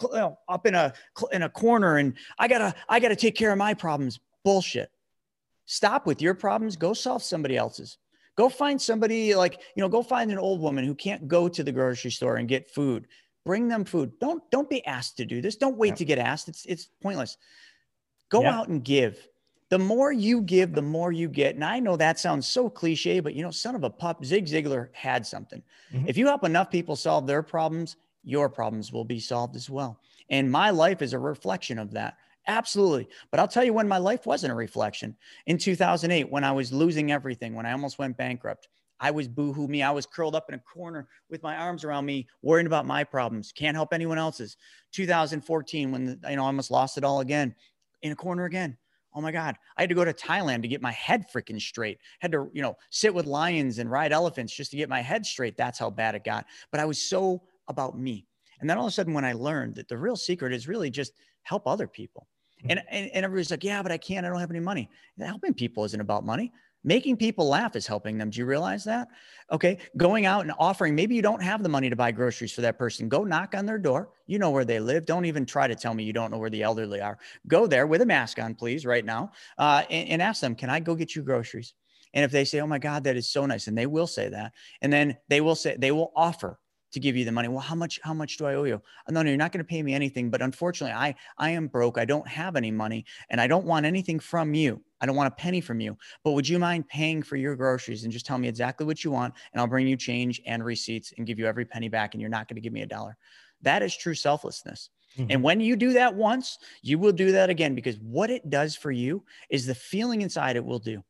[0.01, 0.93] you know, up in a,
[1.31, 4.19] in a corner and I got to, I got to take care of my problems.
[4.43, 4.91] Bullshit.
[5.65, 6.75] Stop with your problems.
[6.75, 7.97] Go solve somebody else's.
[8.35, 11.63] Go find somebody like, you know, go find an old woman who can't go to
[11.63, 13.07] the grocery store and get food.
[13.45, 14.11] Bring them food.
[14.19, 15.55] Don't, don't be asked to do this.
[15.55, 15.95] Don't wait yeah.
[15.95, 16.47] to get asked.
[16.47, 17.37] It's, it's pointless.
[18.29, 18.57] Go yeah.
[18.57, 19.27] out and give
[19.73, 21.55] the more you give, the more you get.
[21.55, 24.45] And I know that sounds so cliche, but you know, son of a pup, Zig
[24.45, 25.63] Ziglar had something.
[25.91, 26.07] Mm-hmm.
[26.07, 29.99] If you help enough people solve their problems, your problems will be solved as well.
[30.29, 32.17] And my life is a reflection of that.
[32.45, 33.09] Absolutely.
[33.31, 35.15] But I'll tell you when my life wasn't a reflection.
[35.47, 38.67] In 2008, when I was losing everything, when I almost went bankrupt,
[38.99, 39.81] I was boohoo me.
[39.81, 43.03] I was curled up in a corner with my arms around me, worrying about my
[43.03, 43.51] problems.
[43.51, 44.55] Can't help anyone else's.
[44.91, 47.55] 2014, when the, you know I almost lost it all again,
[48.03, 48.77] in a corner again
[49.15, 51.99] oh my God, I had to go to Thailand to get my head freaking straight.
[52.19, 55.25] Had to, you know, sit with lions and ride elephants just to get my head
[55.25, 55.57] straight.
[55.57, 56.45] That's how bad it got.
[56.71, 58.25] But I was so about me.
[58.59, 60.89] And then all of a sudden, when I learned that the real secret is really
[60.89, 62.27] just help other people.
[62.61, 62.71] Hmm.
[62.71, 64.25] And, and, and everybody's like, yeah, but I can't.
[64.25, 64.89] I don't have any money.
[65.19, 66.51] Helping people isn't about money.
[66.83, 68.29] Making people laugh is helping them.
[68.29, 69.07] Do you realize that?
[69.51, 69.77] Okay.
[69.97, 72.77] Going out and offering, maybe you don't have the money to buy groceries for that
[72.77, 73.07] person.
[73.07, 74.09] Go knock on their door.
[74.27, 75.05] You know where they live.
[75.05, 77.17] Don't even try to tell me you don't know where the elderly are.
[77.47, 80.69] Go there with a mask on, please, right now, uh, and, and ask them, can
[80.69, 81.73] I go get you groceries?
[82.13, 84.29] And if they say, oh my God, that is so nice, and they will say
[84.29, 86.59] that, and then they will say, they will offer
[86.91, 87.47] to give you the money.
[87.47, 88.79] Well, how much, how much do I owe you?
[89.09, 90.29] Oh, no, no, you're not going to pay me anything.
[90.29, 91.97] But unfortunately, I, I am broke.
[91.97, 94.79] I don't have any money and I don't want anything from you.
[95.03, 98.05] I don't want a penny from you, but would you mind paying for your groceries
[98.05, 99.33] and just tell me exactly what you want?
[99.51, 102.13] And I'll bring you change and receipts and give you every penny back.
[102.13, 103.17] And you're not going to give me a dollar.
[103.63, 104.89] That is true selflessness.
[105.17, 105.31] Mm-hmm.
[105.31, 108.77] And when you do that once, you will do that again because what it does
[108.77, 111.03] for you is the feeling inside it will do.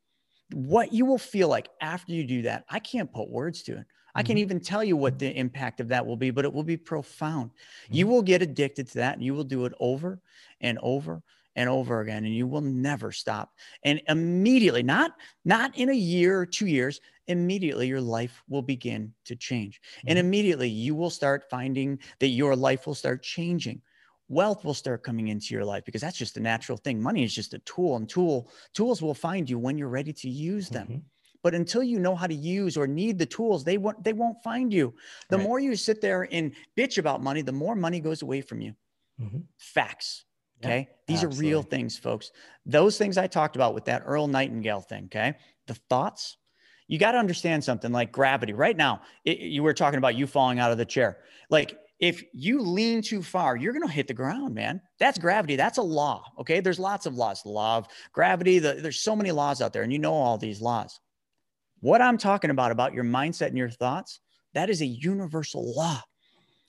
[0.52, 3.86] What you will feel like after you do that, I can't put words to it.
[4.16, 4.42] I can't mm-hmm.
[4.42, 7.50] even tell you what the impact of that will be, but it will be profound.
[7.50, 7.94] Mm-hmm.
[7.94, 10.18] You will get addicted to that and you will do it over
[10.60, 11.22] and over
[11.56, 13.52] and over again and you will never stop.
[13.82, 15.12] And immediately, not
[15.44, 19.80] not in a year or 2 years, immediately your life will begin to change.
[19.80, 20.08] Mm-hmm.
[20.08, 23.80] And immediately you will start finding that your life will start changing
[24.30, 27.34] wealth will start coming into your life because that's just a natural thing money is
[27.34, 30.86] just a tool and tool tools will find you when you're ready to use them
[30.86, 30.98] mm-hmm.
[31.44, 34.42] But until you know how to use or need the tools, they won't they won't
[34.42, 34.94] find you.
[35.28, 35.46] The right.
[35.46, 38.74] more you sit there and bitch about money, the more money goes away from you.
[39.20, 39.40] Mm-hmm.
[39.58, 40.24] Facts.
[40.62, 40.88] Okay.
[41.06, 41.46] These absolutely.
[41.46, 42.30] are real things, folks.
[42.64, 45.04] Those things I talked about with that Earl Nightingale thing.
[45.06, 45.34] Okay.
[45.66, 46.36] The thoughts,
[46.88, 48.52] you got to understand something like gravity.
[48.52, 51.18] Right now, it, you were talking about you falling out of the chair.
[51.50, 54.80] Like if you lean too far, you're going to hit the ground, man.
[54.98, 55.56] That's gravity.
[55.56, 56.24] That's a law.
[56.40, 56.60] Okay.
[56.60, 57.42] There's lots of laws.
[57.42, 58.58] The law of gravity.
[58.58, 61.00] The, there's so many laws out there, and you know all these laws.
[61.80, 64.20] What I'm talking about, about your mindset and your thoughts,
[64.54, 66.02] that is a universal law.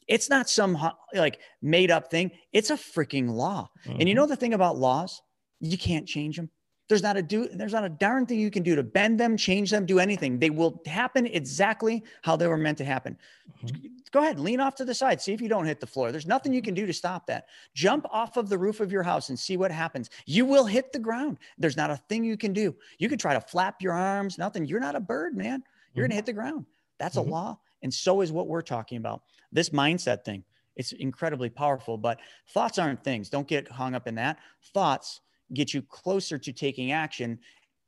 [0.08, 0.78] It's not some
[1.13, 2.32] like made up thing.
[2.54, 3.70] It's a freaking law.
[3.82, 3.91] Mm-hmm.
[3.91, 4.15] And you mm-hmm.
[4.15, 5.22] know the thing about laws,
[5.60, 6.50] you can't change them.
[6.88, 9.38] There's not a do there's not a darn thing you can do to bend them,
[9.38, 10.38] change them, do anything.
[10.38, 13.18] They will happen exactly how they were meant to happen.
[13.63, 13.88] Mm-hmm.
[14.12, 16.12] Go ahead, lean off to the side, see if you don't hit the floor.
[16.12, 17.48] There's nothing you can do to stop that.
[17.74, 20.12] Jump off of the roof of your house and see what happens.
[20.28, 21.39] You will hit the ground.
[21.58, 22.76] There's not a thing you can do.
[23.00, 24.65] You can try to flap your arms, nothing.
[24.65, 25.46] You're not a bird, man.
[25.46, 26.00] You're mm-hmm.
[26.02, 26.65] going to hit the ground.
[27.00, 27.30] That's mm-hmm.
[27.30, 27.60] a law.
[27.86, 29.21] And so is what we're talking about.
[29.52, 30.43] This mindset thing
[30.76, 32.19] It's incredibly powerful, but
[32.50, 33.30] thoughts aren't things.
[33.30, 34.39] Don't get hung up in that.
[34.74, 35.21] Thoughts
[35.54, 37.38] get you closer to taking action.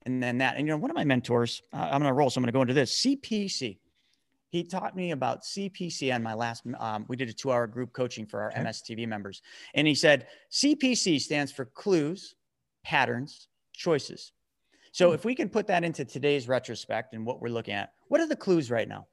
[0.05, 2.29] And then that, and you know, one of my mentors, uh, I'm going to roll.
[2.29, 3.79] So I'm going to go into this CPC.
[4.49, 7.91] He taught me about CPC on my last, um, we did a two hour group
[7.91, 8.61] coaching for our okay.
[8.61, 9.41] MSTV members.
[9.73, 12.35] And he said, CPC stands for clues,
[12.83, 14.31] patterns, choices.
[14.91, 15.15] So hmm.
[15.15, 18.27] if we can put that into today's retrospect and what we're looking at, what are
[18.27, 19.07] the clues right now?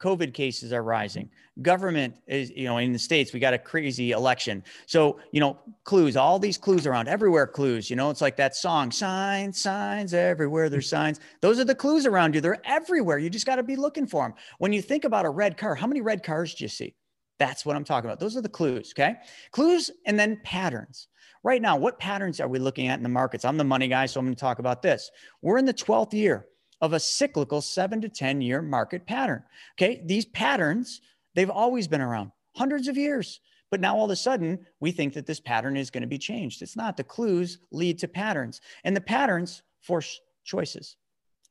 [0.00, 1.28] COVID cases are rising.
[1.60, 4.64] Government is, you know, in the States, we got a crazy election.
[4.86, 8.56] So, you know, clues, all these clues around everywhere, clues, you know, it's like that
[8.56, 11.20] song, signs, signs everywhere, there's signs.
[11.42, 12.40] Those are the clues around you.
[12.40, 13.18] They're everywhere.
[13.18, 14.34] You just got to be looking for them.
[14.58, 16.94] When you think about a red car, how many red cars do you see?
[17.38, 18.20] That's what I'm talking about.
[18.20, 18.92] Those are the clues.
[18.94, 19.16] Okay.
[19.50, 21.08] Clues and then patterns.
[21.42, 23.46] Right now, what patterns are we looking at in the markets?
[23.46, 25.10] I'm the money guy, so I'm going to talk about this.
[25.40, 26.46] We're in the 12th year
[26.80, 29.42] of a cyclical seven to 10 year market pattern.
[29.76, 30.02] Okay.
[30.04, 31.00] These patterns,
[31.34, 33.40] they've always been around hundreds of years.
[33.70, 36.18] But now all of a sudden, we think that this pattern is going to be
[36.18, 36.60] changed.
[36.60, 36.96] It's not.
[36.96, 40.96] The clues lead to patterns, and the patterns force choices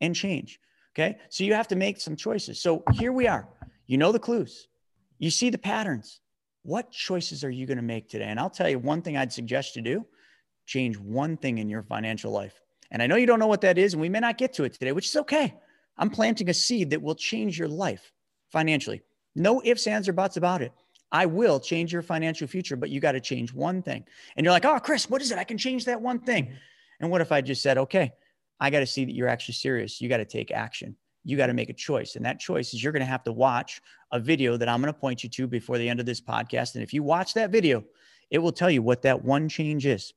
[0.01, 0.59] and change.
[0.93, 1.17] Okay.
[1.29, 2.61] So you have to make some choices.
[2.61, 3.47] So here we are.
[3.87, 4.67] You know the clues,
[5.17, 6.19] you see the patterns.
[6.63, 8.25] What choices are you going to make today?
[8.25, 10.05] And I'll tell you one thing I'd suggest you do
[10.65, 12.61] change one thing in your financial life.
[12.91, 14.63] And I know you don't know what that is, and we may not get to
[14.63, 15.53] it today, which is okay.
[15.97, 18.11] I'm planting a seed that will change your life
[18.51, 19.01] financially.
[19.35, 20.71] No ifs, ands, or buts about it.
[21.11, 24.05] I will change your financial future, but you got to change one thing.
[24.35, 25.37] And you're like, oh, Chris, what is it?
[25.37, 26.53] I can change that one thing.
[26.99, 28.11] And what if I just said, okay,
[28.59, 30.01] I got to see that you're actually serious.
[30.01, 30.95] You got to take action.
[31.23, 32.15] You got to make a choice.
[32.15, 34.93] And that choice is you're going to have to watch a video that I'm going
[34.93, 36.75] to point you to before the end of this podcast.
[36.75, 37.83] And if you watch that video,
[38.29, 40.13] it will tell you what that one change is.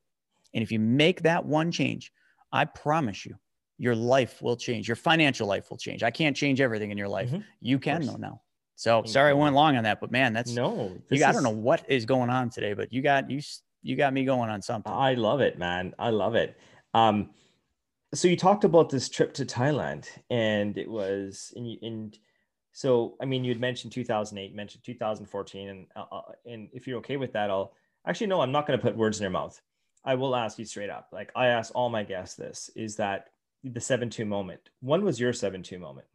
[0.54, 2.12] And if you make that one change,
[2.52, 3.36] I promise you,
[3.78, 4.88] your life will change.
[4.88, 6.02] Your financial life will change.
[6.02, 7.30] I can't change everything in your life.
[7.30, 7.40] Mm-hmm.
[7.60, 8.42] You can though now.
[8.76, 10.92] So sorry I went long on that, but man, that's no.
[11.10, 13.40] You is, I don't know what is going on today, but you got you
[13.82, 14.92] you got me going on something.
[14.92, 15.94] I love it, man.
[15.98, 16.56] I love it.
[16.94, 17.30] Um,
[18.14, 22.12] so you talked about this trip to Thailand, and it was in in.
[22.72, 26.98] So I mean, you had mentioned 2008, mentioned 2014, and uh, uh, and if you're
[26.98, 27.74] okay with that, I'll
[28.06, 29.60] actually no, I'm not going to put words in your mouth.
[30.04, 31.08] I will ask you straight up.
[31.12, 33.28] Like I ask all my guests this is that
[33.64, 34.70] the 7 2 moment.
[34.80, 36.06] When was your 7 2 moment?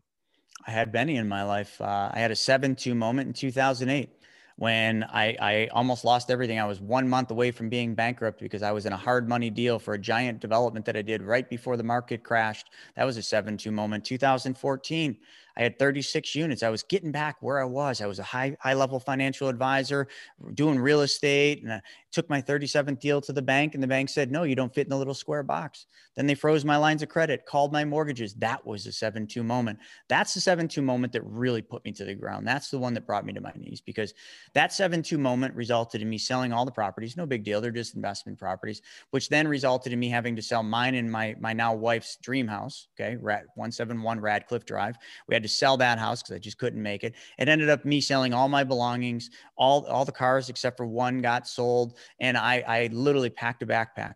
[0.66, 1.80] I had Benny in my life.
[1.80, 4.10] Uh, I had a 7 2 moment in 2008
[4.58, 6.60] when I, I almost lost everything.
[6.60, 9.50] I was one month away from being bankrupt because I was in a hard money
[9.50, 12.72] deal for a giant development that I did right before the market crashed.
[12.96, 14.04] That was a 7 2 moment.
[14.04, 15.18] 2014,
[15.58, 16.64] I had 36 units.
[16.64, 18.00] I was getting back where I was.
[18.00, 20.08] I was a high high level financial advisor,
[20.54, 24.10] doing real estate, and I took my 37th deal to the bank, and the bank
[24.10, 27.04] said, "No, you don't fit in the little square box." Then they froze my lines
[27.04, 28.34] of credit, called my mortgages.
[28.36, 29.78] That was a 7-2 moment.
[30.10, 32.48] That's the 7-2 moment that really put me to the ground.
[32.48, 34.16] That's the one that brought me to my knees because
[34.54, 37.18] that 7-2 moment resulted in me selling all the properties.
[37.18, 37.62] No big deal.
[37.62, 41.36] They're just investment properties, which then resulted in me having to sell mine and my
[41.40, 42.88] my now wife's dream house.
[43.00, 44.98] Okay, 171 Radcliffe Drive.
[45.28, 47.16] We had to sell that house because I just couldn't make it.
[47.38, 51.22] It ended up me selling all my belongings, all all the cars except for one
[51.22, 54.16] got sold, and I I literally packed a backpack.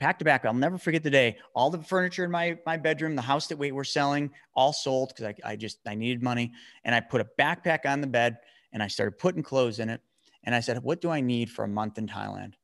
[0.00, 0.46] Packed a backpack.
[0.46, 1.38] I'll never forget the day.
[1.54, 5.08] All the furniture in my my bedroom, the house that we were selling, all sold
[5.08, 6.52] because I, I just I needed money.
[6.84, 8.38] And I put a backpack on the bed
[8.72, 10.00] and I started putting clothes in it.
[10.44, 12.54] And I said, What do I need for a month in Thailand?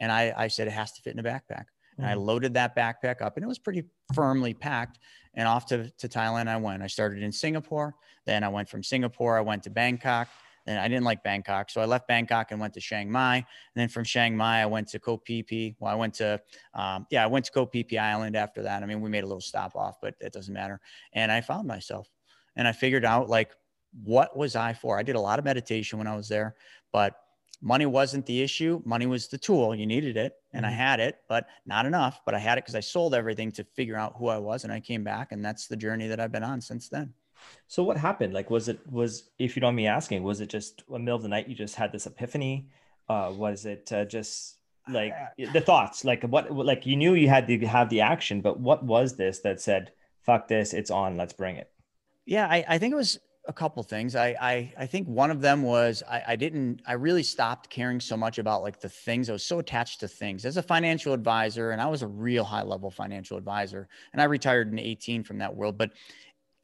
[0.00, 1.66] And I, I said, It has to fit in a backpack.
[1.98, 2.24] And I mm.
[2.24, 3.84] loaded that backpack up and it was pretty
[4.14, 4.98] firmly packed.
[5.34, 6.82] And off to, to Thailand I went.
[6.82, 7.94] I started in Singapore.
[8.24, 10.28] Then I went from Singapore, I went to Bangkok.
[10.66, 11.70] Then I didn't like Bangkok.
[11.70, 13.36] So I left Bangkok and went to Chiang Mai.
[13.36, 15.74] And then from Chiang Mai, I went to Koh Phi Phi.
[15.80, 16.38] Well, I went to,
[16.74, 18.82] um, yeah, I went to Koh Phi Phi Island after that.
[18.82, 20.78] I mean, we made a little stop off, but it doesn't matter.
[21.14, 22.10] And I found myself
[22.54, 23.52] and I figured out like,
[24.04, 24.98] what was I for?
[24.98, 26.54] I did a lot of meditation when I was there,
[26.92, 27.14] but
[27.60, 28.80] money wasn't the issue.
[28.84, 29.74] Money was the tool.
[29.74, 30.72] You needed it, and mm-hmm.
[30.72, 32.20] I had it, but not enough.
[32.24, 34.72] But I had it because I sold everything to figure out who I was, and
[34.72, 37.12] I came back, and that's the journey that I've been on since then.
[37.66, 38.34] So what happened?
[38.34, 41.16] Like, was it was if you don't mind me asking, was it just a middle
[41.16, 42.68] of the night you just had this epiphany?
[43.08, 44.56] Uh, was it uh, just
[44.88, 45.14] like
[45.52, 46.04] the thoughts?
[46.04, 46.50] Like what?
[46.52, 49.92] Like you knew you had to have the action, but what was this that said,
[50.22, 51.70] "Fuck this, it's on, let's bring it"?
[52.26, 53.18] Yeah, I, I think it was
[53.48, 54.14] a couple things.
[54.14, 57.98] I, I I think one of them was I, I didn't I really stopped caring
[57.98, 59.30] so much about like the things.
[59.30, 62.44] I was so attached to things as a financial advisor, and I was a real
[62.44, 63.88] high level financial advisor.
[64.12, 65.78] And I retired in 18 from that world.
[65.78, 65.92] But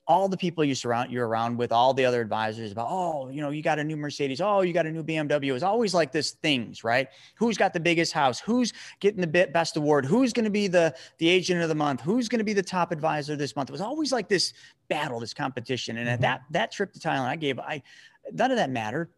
[0.07, 3.41] all the people you surround you're around with, all the other advisors about, oh, you
[3.41, 5.55] know, you got a new Mercedes, oh, you got a new BMW.
[5.55, 7.09] It's always like this things, right?
[7.37, 8.39] Who's got the biggest house?
[8.39, 10.05] Who's getting the best award?
[10.05, 12.01] Who's going to be the the agent of the month?
[12.03, 13.71] Who's going to be the top advisor this month?
[13.71, 14.53] It was always like this
[14.89, 15.97] battle, this competition.
[15.97, 16.23] And at mm-hmm.
[16.23, 17.83] that that trip to Thailand, I gave I
[18.33, 19.11] none of that mattered.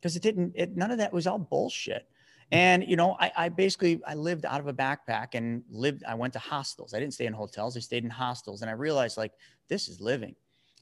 [0.00, 2.06] because it didn't, it, none of that was all bullshit.
[2.52, 6.14] And, you know, I, I basically, I lived out of a backpack and lived, I
[6.14, 6.94] went to hostels.
[6.94, 7.76] I didn't stay in hotels.
[7.76, 9.32] I stayed in hostels and I realized like,
[9.68, 10.34] this is living.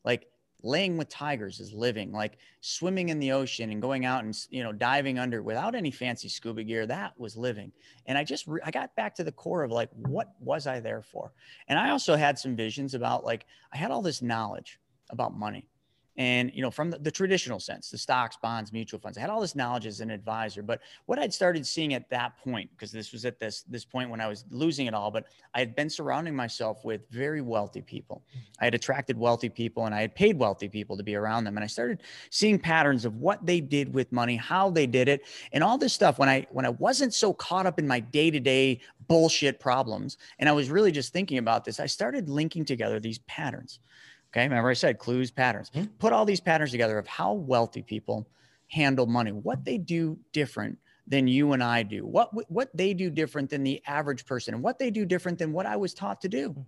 [0.05, 0.29] Like
[0.63, 4.63] laying with tigers is living like swimming in the ocean and going out and you
[4.63, 7.71] know diving under without any fancy scuba gear that was living
[8.07, 10.81] and i just re- i got back to the core of like what was i
[10.81, 11.33] there for
[11.69, 15.69] and i also had some visions about like i had all this knowledge about money
[16.19, 19.31] and you know from the, the, traditional sense the stocks bonds mutual funds i had
[19.31, 22.93] all this knowledge as an advisor but what i'd started seeing at that point because
[22.93, 25.75] this was at this this point when i was losing it all but i had
[25.75, 28.23] been surrounding myself with very wealthy people.
[28.31, 28.45] Mm-hmm.
[28.61, 31.57] I had attracted wealthy people and i had paid wealthy people to be around them
[31.57, 35.25] and i started seeing patterns of what they did with money how they did it
[35.53, 38.81] and all this stuff when i when i wasn't so caught up in my day-to-day
[39.07, 43.19] bullshit problems and i was really just thinking about this i started linking together these
[43.21, 43.79] patterns
[44.33, 44.45] Okay.
[44.45, 45.71] Remember, I said clues, patterns.
[45.71, 45.93] Mm-hmm.
[45.99, 48.29] Put all these patterns together of how wealthy people
[48.69, 53.11] handle money, what they do different than you and I do, what what they do
[53.11, 56.21] different than the average person, and what they do different than what I was taught
[56.21, 56.51] to do.
[56.51, 56.63] Hmm.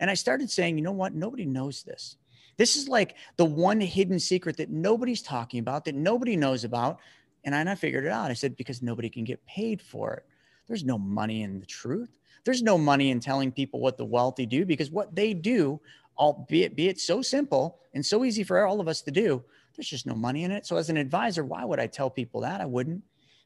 [0.00, 1.14] And I started saying, you know what?
[1.14, 2.16] Nobody knows this.
[2.58, 6.98] This is like the one hidden secret that nobody's talking about, that nobody knows about.
[7.44, 8.30] And I figured it out.
[8.30, 10.26] I said, because nobody can get paid for it.
[10.66, 12.18] There's no money in the truth.
[12.44, 15.80] There's no money in telling people what the wealthy do because what they do
[16.18, 19.42] albeit be it so simple and so easy for all of us to do,
[19.76, 20.66] there's just no money in it.
[20.66, 22.60] So as an advisor, why would I tell people that?
[22.60, 23.02] I wouldn't.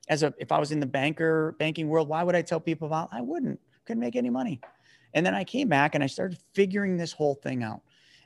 [0.09, 2.87] As a if I was in the banker banking world, why would I tell people
[2.87, 3.09] about?
[3.13, 3.61] I wouldn't.
[3.85, 4.61] Couldn't make any money.
[5.15, 7.83] And then I came back and I started figuring this whole thing out.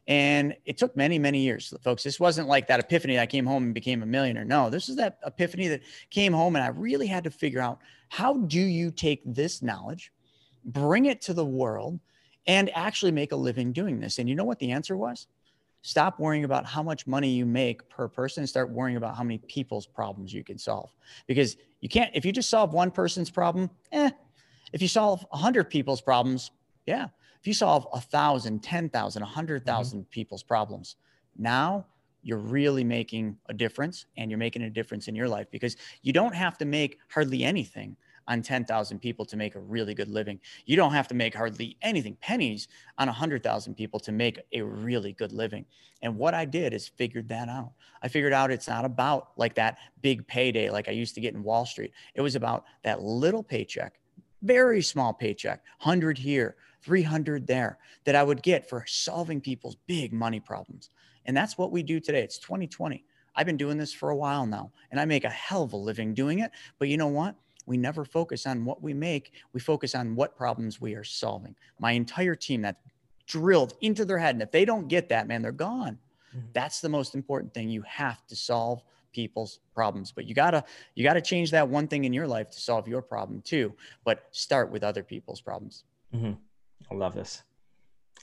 [0.07, 2.03] And it took many, many years, folks.
[2.03, 3.19] This wasn't like that epiphany.
[3.19, 4.45] I came home and became a millionaire.
[4.45, 5.81] No, this is that epiphany that
[6.11, 7.79] came home and I really had to figure out
[8.11, 10.13] how do you take this knowledge,
[10.67, 12.01] bring it to the world,
[12.47, 14.19] and actually make a living doing this.
[14.19, 15.27] And you know what the answer was?
[15.83, 19.23] Stop worrying about how much money you make per person and start worrying about how
[19.23, 20.91] many people's problems you can solve.
[21.27, 24.11] Because you can't, if you just solve one person's problem, eh.
[24.73, 26.51] If you solve a hundred people's problems,
[26.87, 27.09] yeah.
[27.41, 30.11] If you solve a thousand, ten thousand, a hundred thousand mm-hmm.
[30.11, 30.97] people's problems,
[31.37, 31.87] now
[32.23, 36.13] you're really making a difference and you're making a difference in your life because you
[36.13, 37.95] don't have to make hardly anything
[38.29, 40.41] on 10,000 people to make a really good living.
[40.67, 42.69] You don't have to make hardly anything, pennies
[42.99, 45.65] on 100,000 people to make a really good living.
[46.03, 47.73] And what I did is figured that out.
[48.03, 51.35] I figured out it's not about like that big payday like I used to get
[51.35, 51.93] in Wall Street.
[52.15, 54.01] It was about that little paycheck,
[54.43, 60.13] very small paycheck, 100 here, 300 there that I would get for solving people's big
[60.13, 60.91] money problems.
[61.25, 62.23] And that's what we do today.
[62.23, 63.05] It's 2020.
[63.37, 65.77] I've been doing this for a while now and I make a hell of a
[65.77, 66.51] living doing it.
[66.79, 67.35] But you know what?
[67.67, 69.33] We never focus on what we make.
[69.53, 71.55] We focus on what problems we are solving.
[71.79, 72.81] My entire team that's
[73.27, 74.35] drilled into their head.
[74.35, 75.99] And if they don't get that, man, they're gone.
[76.37, 76.47] Mm-hmm.
[76.53, 77.69] That's the most important thing.
[77.69, 82.05] You have to solve people's problems, but you gotta, you gotta change that one thing
[82.05, 83.73] in your life to solve your problem too.
[84.05, 85.85] But start with other people's problems.
[86.15, 86.33] Mm-hmm.
[86.91, 87.43] I love this.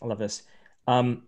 [0.02, 0.44] I love this.
[0.88, 1.24] Um,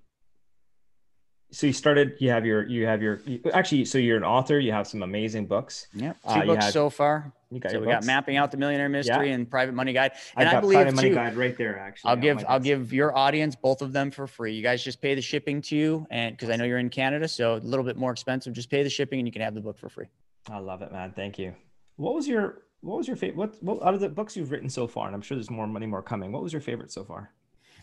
[1.53, 3.21] so you started you have your you have your
[3.53, 5.87] actually so you're an author you have some amazing books.
[5.93, 7.31] Yeah two uh, books so far.
[7.51, 7.97] You got so we books.
[7.97, 9.35] got mapping out the millionaire mystery yeah.
[9.35, 10.13] and private money guide.
[10.35, 12.09] And i, I believe private money guide right there actually.
[12.09, 14.53] I'll give i'll give your audience both of them for free.
[14.55, 17.27] You guys just pay the shipping to you and because i know you're in canada
[17.27, 18.53] so a little bit more expensive.
[18.53, 20.07] Just pay the shipping and you can have the book for free.
[20.49, 21.13] I love it man.
[21.15, 21.53] Thank you.
[21.97, 24.69] What was your what was your favorite what, what out of the books you've written
[24.69, 27.03] so far and i'm sure there's more money more coming what was your favorite so
[27.03, 27.31] far?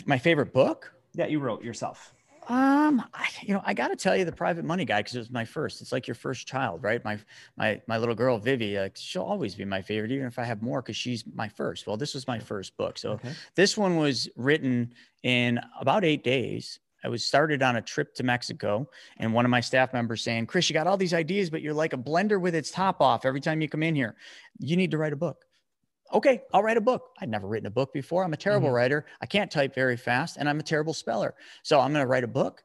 [0.07, 0.93] My favorite book?
[1.15, 2.15] That you wrote yourself
[2.51, 5.21] um, I, you know, I got to tell you the private money guide because it
[5.21, 5.81] was my first.
[5.81, 7.03] It's like your first child, right?
[7.05, 7.17] My
[7.57, 10.61] my my little girl Vivi, like she'll always be my favorite, even if I have
[10.61, 11.87] more, because she's my first.
[11.87, 13.31] Well, this was my first book, so okay.
[13.55, 14.93] this one was written
[15.23, 16.81] in about eight days.
[17.05, 20.47] I was started on a trip to Mexico, and one of my staff members saying,
[20.47, 23.25] "Chris, you got all these ideas, but you're like a blender with its top off
[23.25, 24.17] every time you come in here.
[24.59, 25.45] You need to write a book."
[26.13, 27.11] Okay, I'll write a book.
[27.21, 28.25] I'd never written a book before.
[28.25, 28.77] I'm a terrible mm-hmm.
[28.77, 29.07] writer.
[29.21, 31.35] I can't type very fast and I'm a terrible speller.
[31.63, 32.63] So I'm going to write a book.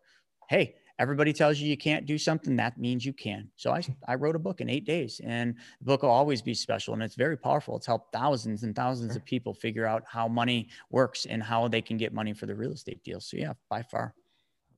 [0.49, 2.55] Hey, everybody tells you you can't do something.
[2.55, 3.49] That means you can.
[3.55, 6.53] So I, I wrote a book in eight days and the book will always be
[6.53, 7.75] special and it's very powerful.
[7.77, 11.81] It's helped thousands and thousands of people figure out how money works and how they
[11.81, 13.19] can get money for the real estate deal.
[13.19, 14.13] So yeah, by far.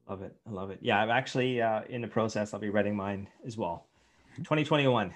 [0.09, 0.35] Love it.
[0.47, 0.79] I love it.
[0.81, 0.99] Yeah.
[0.99, 2.53] I'm actually uh, in the process.
[2.53, 3.87] I'll be writing mine as well.
[4.33, 4.43] Mm-hmm.
[4.43, 5.13] 2021.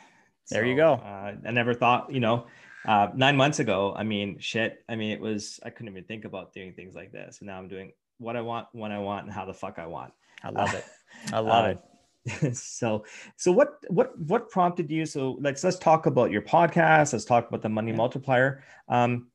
[0.49, 0.93] There so, you go.
[0.93, 2.45] Uh, I never thought, you know,
[2.87, 4.83] uh, nine months ago, I mean, shit.
[4.89, 7.57] I mean, it was I couldn't even think about doing things like this, and now
[7.57, 10.13] I'm doing what I want, when I want, and how the fuck I want.
[10.43, 10.85] I love it.
[11.33, 11.79] I love uh,
[12.25, 12.55] it.
[12.55, 13.03] so,
[13.35, 15.05] so what, what, what prompted you?
[15.05, 17.13] So let's let's talk about your podcast.
[17.13, 17.97] Let's talk about the Money yeah.
[17.97, 18.63] Multiplier.
[18.87, 19.27] Um,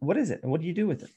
[0.00, 1.10] what is it, and what do you do with it?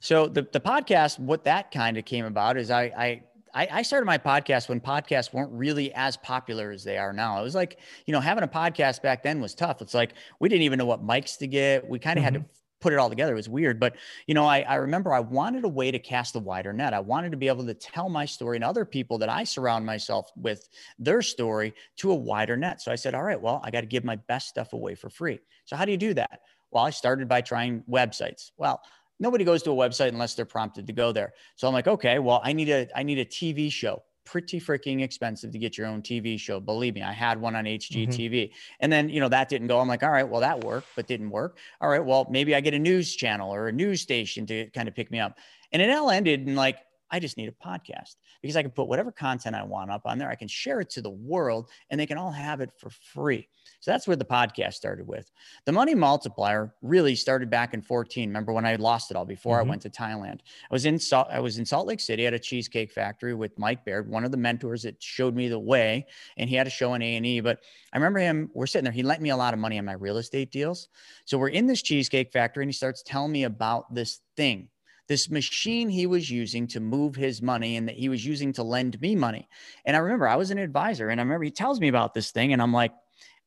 [0.00, 3.22] So the the podcast, what that kind of came about is I I
[3.54, 7.40] I, I started my podcast when podcasts weren't really as popular as they are now.
[7.40, 9.82] It was like, you know, having a podcast back then was tough.
[9.82, 11.88] It's like we didn't even know what mics to get.
[11.88, 12.34] We kind of mm-hmm.
[12.34, 13.32] had to put it all together.
[13.32, 13.80] It was weird.
[13.80, 13.96] But,
[14.26, 16.94] you know, I, I remember I wanted a way to cast a wider net.
[16.94, 19.84] I wanted to be able to tell my story and other people that I surround
[19.84, 20.68] myself with
[20.98, 22.80] their story to a wider net.
[22.80, 25.10] So I said, all right, well, I got to give my best stuff away for
[25.10, 25.40] free.
[25.64, 26.40] So how do you do that?
[26.70, 28.52] Well, I started by trying websites.
[28.56, 28.80] Well,
[29.20, 31.32] nobody goes to a website unless they're prompted to go there.
[31.56, 35.02] So I'm like, okay, well, I need a I need a TV show pretty freaking
[35.02, 36.60] expensive to get your own TV show.
[36.60, 38.30] Believe me, I had one on HGTV.
[38.30, 38.52] Mm-hmm.
[38.80, 39.80] And then, you know, that didn't go.
[39.80, 41.56] I'm like, all right, well, that worked, but didn't work.
[41.80, 44.86] All right, well, maybe I get a news channel or a news station to kind
[44.86, 45.38] of pick me up.
[45.72, 46.76] And it all ended in like,
[47.10, 50.18] I just need a podcast because I can put whatever content I want up on
[50.18, 50.28] there.
[50.28, 53.48] I can share it to the world and they can all have it for free.
[53.80, 55.30] So that's where the podcast started with.
[55.64, 58.28] The money multiplier really started back in 14.
[58.28, 59.68] Remember when I lost it all before mm-hmm.
[59.68, 60.40] I went to Thailand?
[60.70, 63.58] I was in Salt, I was in Salt Lake City at a cheesecake factory with
[63.58, 66.06] Mike Baird, one of the mentors that showed me the way,
[66.36, 67.60] and he had a show on A&E, but
[67.92, 69.92] I remember him we're sitting there, he lent me a lot of money on my
[69.92, 70.88] real estate deals.
[71.24, 74.68] So we're in this cheesecake factory and he starts telling me about this thing
[75.08, 78.62] this machine he was using to move his money and that he was using to
[78.62, 79.48] lend me money.
[79.84, 82.30] And I remember I was an advisor and I remember he tells me about this
[82.30, 82.92] thing and I'm like,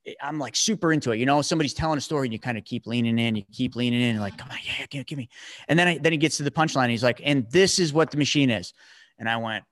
[0.07, 1.17] eh, I'm like super into it.
[1.17, 3.75] You know, somebody's telling a story and you kind of keep leaning in, you keep
[3.75, 5.29] leaning in, like, come on, yeah, give, give me.
[5.67, 6.89] And then I, then he gets to the punchline.
[6.89, 8.73] He's like, and this is what the machine is.
[9.19, 9.63] And I went,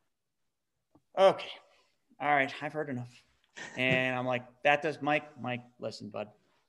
[1.18, 1.50] okay,
[2.22, 3.12] all right, I've heard enough.
[3.78, 6.28] And I'm like, that does Mike, Mike, listen, bud,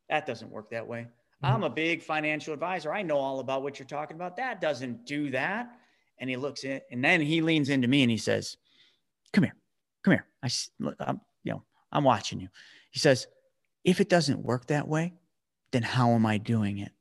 [0.09, 1.07] that doesn't work that way.
[1.43, 1.55] Mm-hmm.
[1.55, 2.93] I'm a big financial advisor.
[2.93, 4.36] I know all about what you're talking about.
[4.36, 5.70] That doesn't do that.
[6.18, 8.59] And he looks in, and then he leans into me and he says,
[9.32, 9.55] come here,
[10.05, 10.26] come here.
[10.43, 10.51] I,
[11.01, 12.49] I'm, you know, I'm watching you.
[12.91, 13.26] He says,
[13.84, 15.14] if it doesn't work that way,
[15.72, 16.93] then how am I doing it?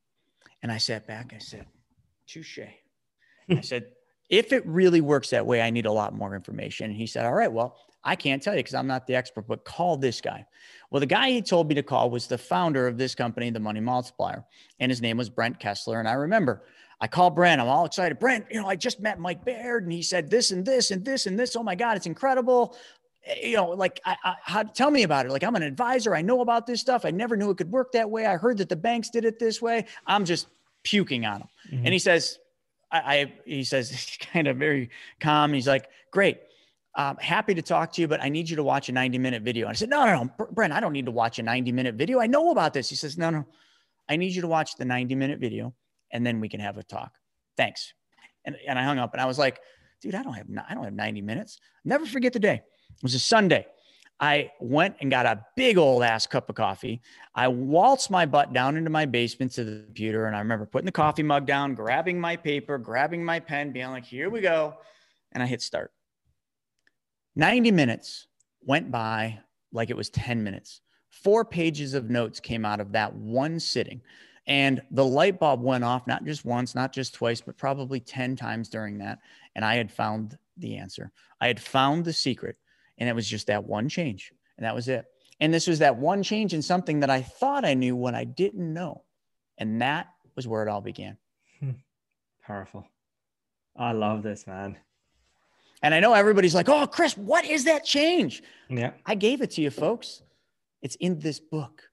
[0.62, 1.34] And I sat back.
[1.36, 1.66] I said,
[2.28, 2.60] touche.
[3.50, 3.88] I said,
[4.30, 6.86] if it really works that way, I need a lot more information.
[6.86, 9.48] And he said, all right, well, I can't tell you because I'm not the expert,
[9.48, 10.46] but call this guy.
[10.90, 13.60] Well, the guy he told me to call was the founder of this company, the
[13.60, 14.46] Money Multiplier,
[14.80, 16.00] and his name was Brent Kessler.
[16.00, 16.64] And I remember
[17.02, 17.62] I called Brent.
[17.62, 18.20] I'm all excited.
[18.20, 21.04] Brent, you know, I just met Mike Baird, and he said this and this and
[21.04, 21.56] this and this.
[21.56, 22.76] Oh my God, it's incredible.
[23.26, 25.32] Eh, you know, like, I, I, how, tell me about it.
[25.32, 26.16] Like, I'm an advisor.
[26.16, 27.06] I know about this stuff.
[27.06, 28.26] I never knew it could work that way.
[28.26, 29.86] I heard that the banks did it this way.
[30.08, 30.48] I'm just
[30.84, 31.48] puking on him.
[31.72, 31.86] Mm-hmm.
[31.86, 32.40] And he says,
[32.92, 34.90] I, I, he says, kind of very
[35.20, 35.54] calm.
[35.54, 36.40] He's like, great
[37.00, 39.42] um, happy to talk to you, but I need you to watch a 90 minute
[39.42, 39.68] video.
[39.68, 41.96] And I said, no, no, no, Brent, I don't need to watch a 90 minute
[41.96, 42.20] video.
[42.20, 42.90] I know about this.
[42.90, 43.46] He says, no, no,
[44.10, 45.74] I need you to watch the 90 minute video
[46.12, 47.14] and then we can have a talk.
[47.56, 47.94] Thanks.
[48.44, 49.62] And, and I hung up and I was like,
[50.02, 51.62] dude, I don't have, I don't have 90 minutes.
[51.86, 52.56] Never forget the day.
[52.56, 53.66] It was a Sunday.
[54.20, 57.00] I went and got a big old ass cup of coffee.
[57.34, 60.26] I waltzed my butt down into my basement to the computer.
[60.26, 63.92] And I remember putting the coffee mug down, grabbing my paper, grabbing my pen, being
[63.92, 64.76] like, here we go.
[65.32, 65.94] And I hit start.
[67.40, 68.28] 90 minutes
[68.62, 69.40] went by
[69.72, 70.82] like it was 10 minutes.
[71.10, 74.02] Four pages of notes came out of that one sitting.
[74.46, 78.36] And the light bulb went off, not just once, not just twice, but probably 10
[78.36, 79.20] times during that.
[79.56, 81.12] And I had found the answer.
[81.40, 82.58] I had found the secret.
[82.98, 84.34] And it was just that one change.
[84.58, 85.06] And that was it.
[85.40, 88.26] And this was that one change in something that I thought I knew when I
[88.26, 89.04] didn't know.
[89.58, 91.18] And that was where it all began.
[91.60, 91.72] Hmm.
[92.44, 92.86] Powerful.
[93.78, 94.78] I love this, man.
[95.82, 98.44] And I know everybody's like, oh, Chris, what is that change?
[98.70, 98.92] Yeah.
[99.06, 100.24] I gave it to you, folks.
[100.82, 101.84] It's in this book,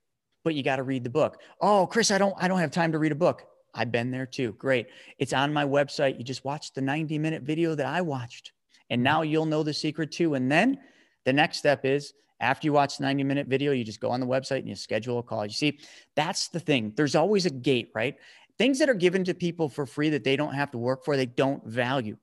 [0.44, 1.40] but you got to read the book.
[1.60, 3.44] Oh, Chris, I don't, I don't have time to read a book.
[3.74, 4.52] I've been there too.
[4.52, 4.86] Great.
[5.18, 6.18] It's on my website.
[6.18, 8.52] You just watched the 90 minute video that I watched.
[8.90, 10.34] And now you'll know the secret too.
[10.34, 10.78] And then
[11.24, 14.20] the next step is after you watch the 90 minute video, you just go on
[14.20, 15.44] the website and you schedule a call.
[15.44, 15.78] You see,
[16.14, 16.92] that's the thing.
[16.96, 18.16] There's always a gate, right?
[18.58, 21.16] Things that are given to people for free that they don't have to work for,
[21.16, 22.16] they don't value.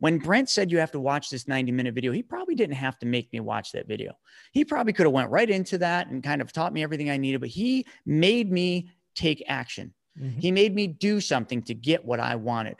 [0.00, 2.98] When Brent said you have to watch this 90 minute video, he probably didn't have
[3.00, 4.16] to make me watch that video.
[4.52, 7.16] He probably could have went right into that and kind of taught me everything I
[7.16, 9.92] needed, but he made me take action.
[10.20, 10.38] Mm-hmm.
[10.38, 12.76] He made me do something to get what I wanted.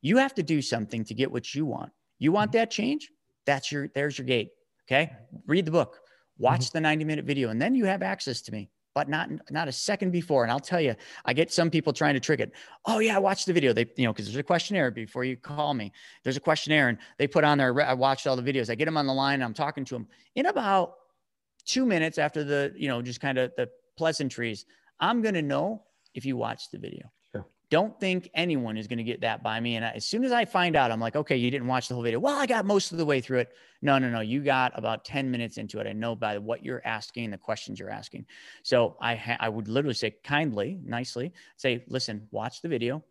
[0.00, 1.92] You have to do something to get what you want.
[2.18, 2.58] You want mm-hmm.
[2.58, 3.10] that change?
[3.44, 4.50] That's your there's your gate.
[4.88, 5.12] Okay?
[5.46, 5.98] Read the book.
[6.38, 6.78] Watch mm-hmm.
[6.78, 9.72] the 90 minute video and then you have access to me but not not a
[9.72, 10.42] second before.
[10.42, 12.52] And I'll tell you, I get some people trying to trick it.
[12.86, 13.74] Oh yeah, I watched the video.
[13.74, 15.92] They, you know, because there's a questionnaire before you call me.
[16.24, 17.78] There's a questionnaire, and they put on there.
[17.82, 18.70] I watched all the videos.
[18.70, 19.34] I get them on the line.
[19.34, 20.94] And I'm talking to them in about
[21.66, 23.68] two minutes after the, you know, just kind of the
[23.98, 24.64] pleasantries.
[24.98, 25.82] I'm gonna know
[26.14, 27.12] if you watched the video.
[27.68, 29.74] Don't think anyone is going to get that by me.
[29.74, 32.02] And as soon as I find out, I'm like, okay, you didn't watch the whole
[32.02, 32.20] video.
[32.20, 33.52] Well, I got most of the way through it.
[33.82, 34.20] No, no, no.
[34.20, 35.86] You got about 10 minutes into it.
[35.88, 38.26] I know by what you're asking, the questions you're asking.
[38.62, 43.02] So I, ha- I would literally say kindly, nicely say, listen, watch the video.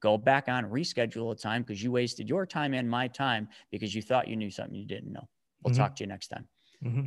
[0.00, 3.94] go back on, reschedule a time because you wasted your time and my time because
[3.94, 5.26] you thought you knew something you didn't know.
[5.62, 5.82] We'll mm-hmm.
[5.82, 6.46] talk to you next time.
[6.84, 7.04] Mm-hmm.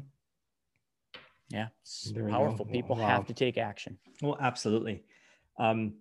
[1.49, 2.65] Yeah, it's powerful.
[2.65, 3.07] People wow.
[3.07, 3.97] have to take action.
[4.21, 5.03] Well, absolutely.
[5.59, 5.93] Um,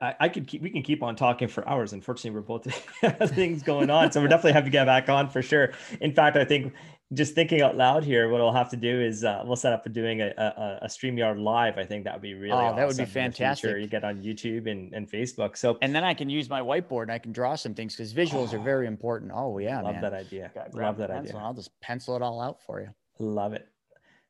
[0.00, 1.92] I, I, could keep we can keep on talking for hours.
[1.92, 2.64] Unfortunately, we're both
[3.30, 5.72] things going on, so we're definitely have to get back on for sure.
[6.00, 6.72] In fact, I think
[7.12, 9.84] just thinking out loud here, what I'll have to do is uh, we'll set up
[9.84, 11.78] for doing a, a, a StreamYard live.
[11.78, 12.52] I think that would be really.
[12.52, 13.76] Oh, awesome that would be fantastic.
[13.78, 15.56] You get on YouTube and, and Facebook.
[15.56, 18.12] So and then I can use my whiteboard and I can draw some things because
[18.12, 19.30] visuals oh, are very important.
[19.34, 20.02] Oh yeah, love man.
[20.02, 20.50] that idea.
[20.72, 21.36] Love that idea.
[21.36, 22.88] I'll just pencil it all out for you.
[23.18, 23.68] Love it.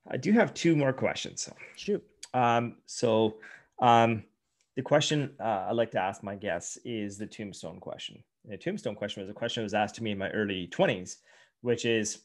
[0.09, 1.49] I do have two more questions.
[1.77, 2.05] Shoot.
[2.35, 3.37] Um, so
[3.81, 4.25] um,
[4.77, 8.23] the question uh, I like to ask my guests is the tombstone question.
[8.45, 10.69] And the tombstone question was a question that was asked to me in my early
[10.71, 11.17] 20s,
[11.63, 12.19] which is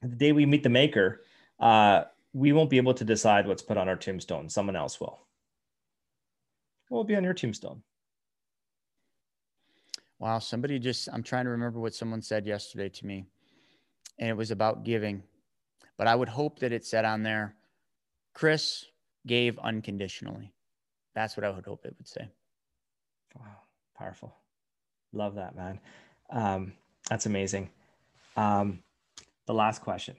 [0.00, 1.22] the day we meet the maker,
[1.60, 4.48] uh, we won't be able to decide what's put on our tombstone.
[4.48, 5.20] Someone else will.
[6.88, 7.82] What will be on your tombstone?
[10.18, 13.26] Wow, somebody just, I'm trying to remember what someone said yesterday to me,
[14.18, 15.22] and it was about giving.
[15.96, 17.54] But I would hope that it said on there,
[18.34, 18.86] Chris
[19.26, 20.52] gave unconditionally.
[21.18, 22.28] That's what I would hope it would say.
[23.34, 23.56] Wow,
[23.96, 24.36] powerful.
[25.12, 25.80] Love that, man.
[26.30, 26.74] Um,
[27.10, 27.70] that's amazing.
[28.36, 28.84] Um,
[29.46, 30.14] the last question.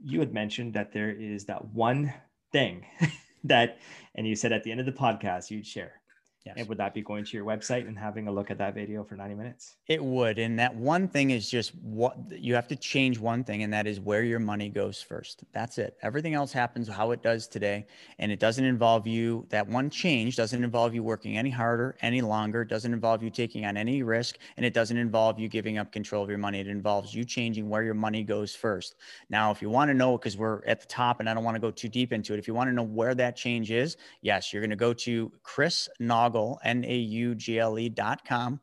[0.00, 2.12] You had mentioned that there is that one
[2.50, 2.84] thing
[3.44, 3.78] that,
[4.16, 6.01] and you said at the end of the podcast, you'd share.
[6.44, 6.56] Yes.
[6.58, 9.04] And would that be going to your website and having a look at that video
[9.04, 9.76] for 90 minutes?
[9.86, 10.40] It would.
[10.40, 13.86] And that one thing is just what you have to change one thing, and that
[13.86, 15.44] is where your money goes first.
[15.52, 15.96] That's it.
[16.02, 17.86] Everything else happens how it does today.
[18.18, 22.20] And it doesn't involve you, that one change doesn't involve you working any harder, any
[22.20, 25.78] longer, it doesn't involve you taking on any risk, and it doesn't involve you giving
[25.78, 26.58] up control of your money.
[26.58, 28.96] It involves you changing where your money goes first.
[29.30, 31.54] Now, if you want to know, because we're at the top and I don't want
[31.54, 33.96] to go too deep into it, if you want to know where that change is,
[34.22, 37.88] yes, you're going to go to Chris Nog Naugle, N A U G L E
[37.88, 38.60] dot com.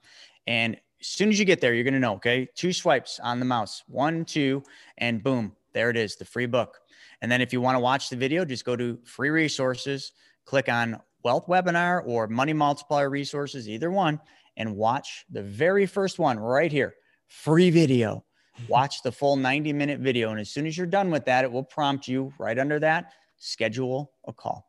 [0.47, 2.47] And as soon as you get there, you're going to know, okay?
[2.55, 4.63] Two swipes on the mouse, one, two,
[4.97, 6.80] and boom, there it is, the free book.
[7.22, 10.11] And then if you want to watch the video, just go to free resources,
[10.45, 14.20] click on wealth webinar or money multiplier resources, either one,
[14.57, 16.95] and watch the very first one right here,
[17.28, 18.26] free video.
[18.67, 20.32] Watch the full 90 minute video.
[20.32, 23.13] And as soon as you're done with that, it will prompt you right under that
[23.38, 24.68] schedule a call.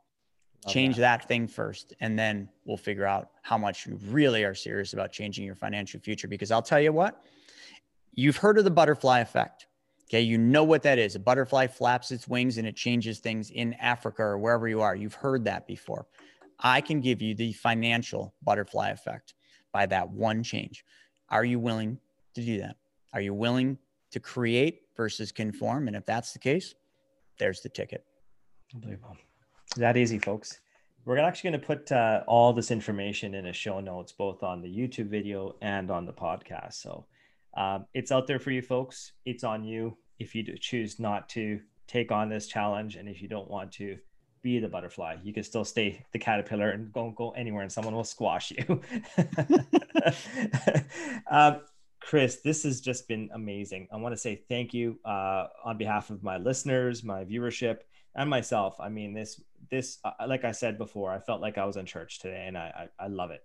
[0.65, 1.21] Love change that.
[1.21, 5.11] that thing first and then we'll figure out how much you really are serious about
[5.11, 7.25] changing your financial future because i'll tell you what
[8.13, 9.67] you've heard of the butterfly effect
[10.11, 10.21] okay?
[10.21, 11.15] You know what that is.
[11.15, 14.95] A butterfly flaps its wings and it changes things in africa or wherever you are.
[14.95, 16.07] You've heard that before.
[16.59, 19.35] I can give you the financial butterfly effect
[19.73, 20.85] by that one change.
[21.31, 21.99] Are you willing
[22.35, 22.77] to do that?
[23.15, 23.79] Are you willing
[24.11, 25.87] to create versus conform?
[25.87, 26.75] And if that's the case
[27.39, 28.05] there's the ticket.
[28.75, 29.17] Unbelievable
[29.77, 30.61] that easy, folks.
[31.05, 34.61] We're actually going to put uh, all this information in a show notes, both on
[34.61, 36.75] the YouTube video and on the podcast.
[36.75, 37.07] So
[37.57, 39.13] um, it's out there for you, folks.
[39.25, 43.29] It's on you if you choose not to take on this challenge, and if you
[43.29, 43.97] don't want to
[44.43, 47.95] be the butterfly, you can still stay the caterpillar and don't go anywhere, and someone
[47.95, 48.81] will squash you.
[51.31, 51.61] um,
[52.01, 53.89] Chris, this has just been amazing.
[53.93, 57.79] I want to say thank you uh, on behalf of my listeners, my viewership,
[58.15, 58.77] and myself.
[58.81, 59.41] I mean, this
[59.71, 62.57] this uh, like I said before, I felt like I was in church today, and
[62.57, 63.45] I I, I love it.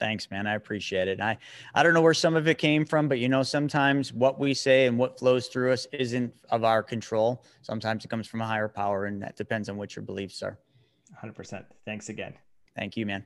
[0.00, 0.46] Thanks, man.
[0.46, 1.20] I appreciate it.
[1.20, 1.38] I
[1.74, 4.54] I don't know where some of it came from, but you know, sometimes what we
[4.54, 7.44] say and what flows through us isn't of our control.
[7.62, 10.58] Sometimes it comes from a higher power, and that depends on what your beliefs are.
[11.22, 11.64] 100%.
[11.84, 12.34] Thanks again.
[12.76, 13.24] Thank you, man.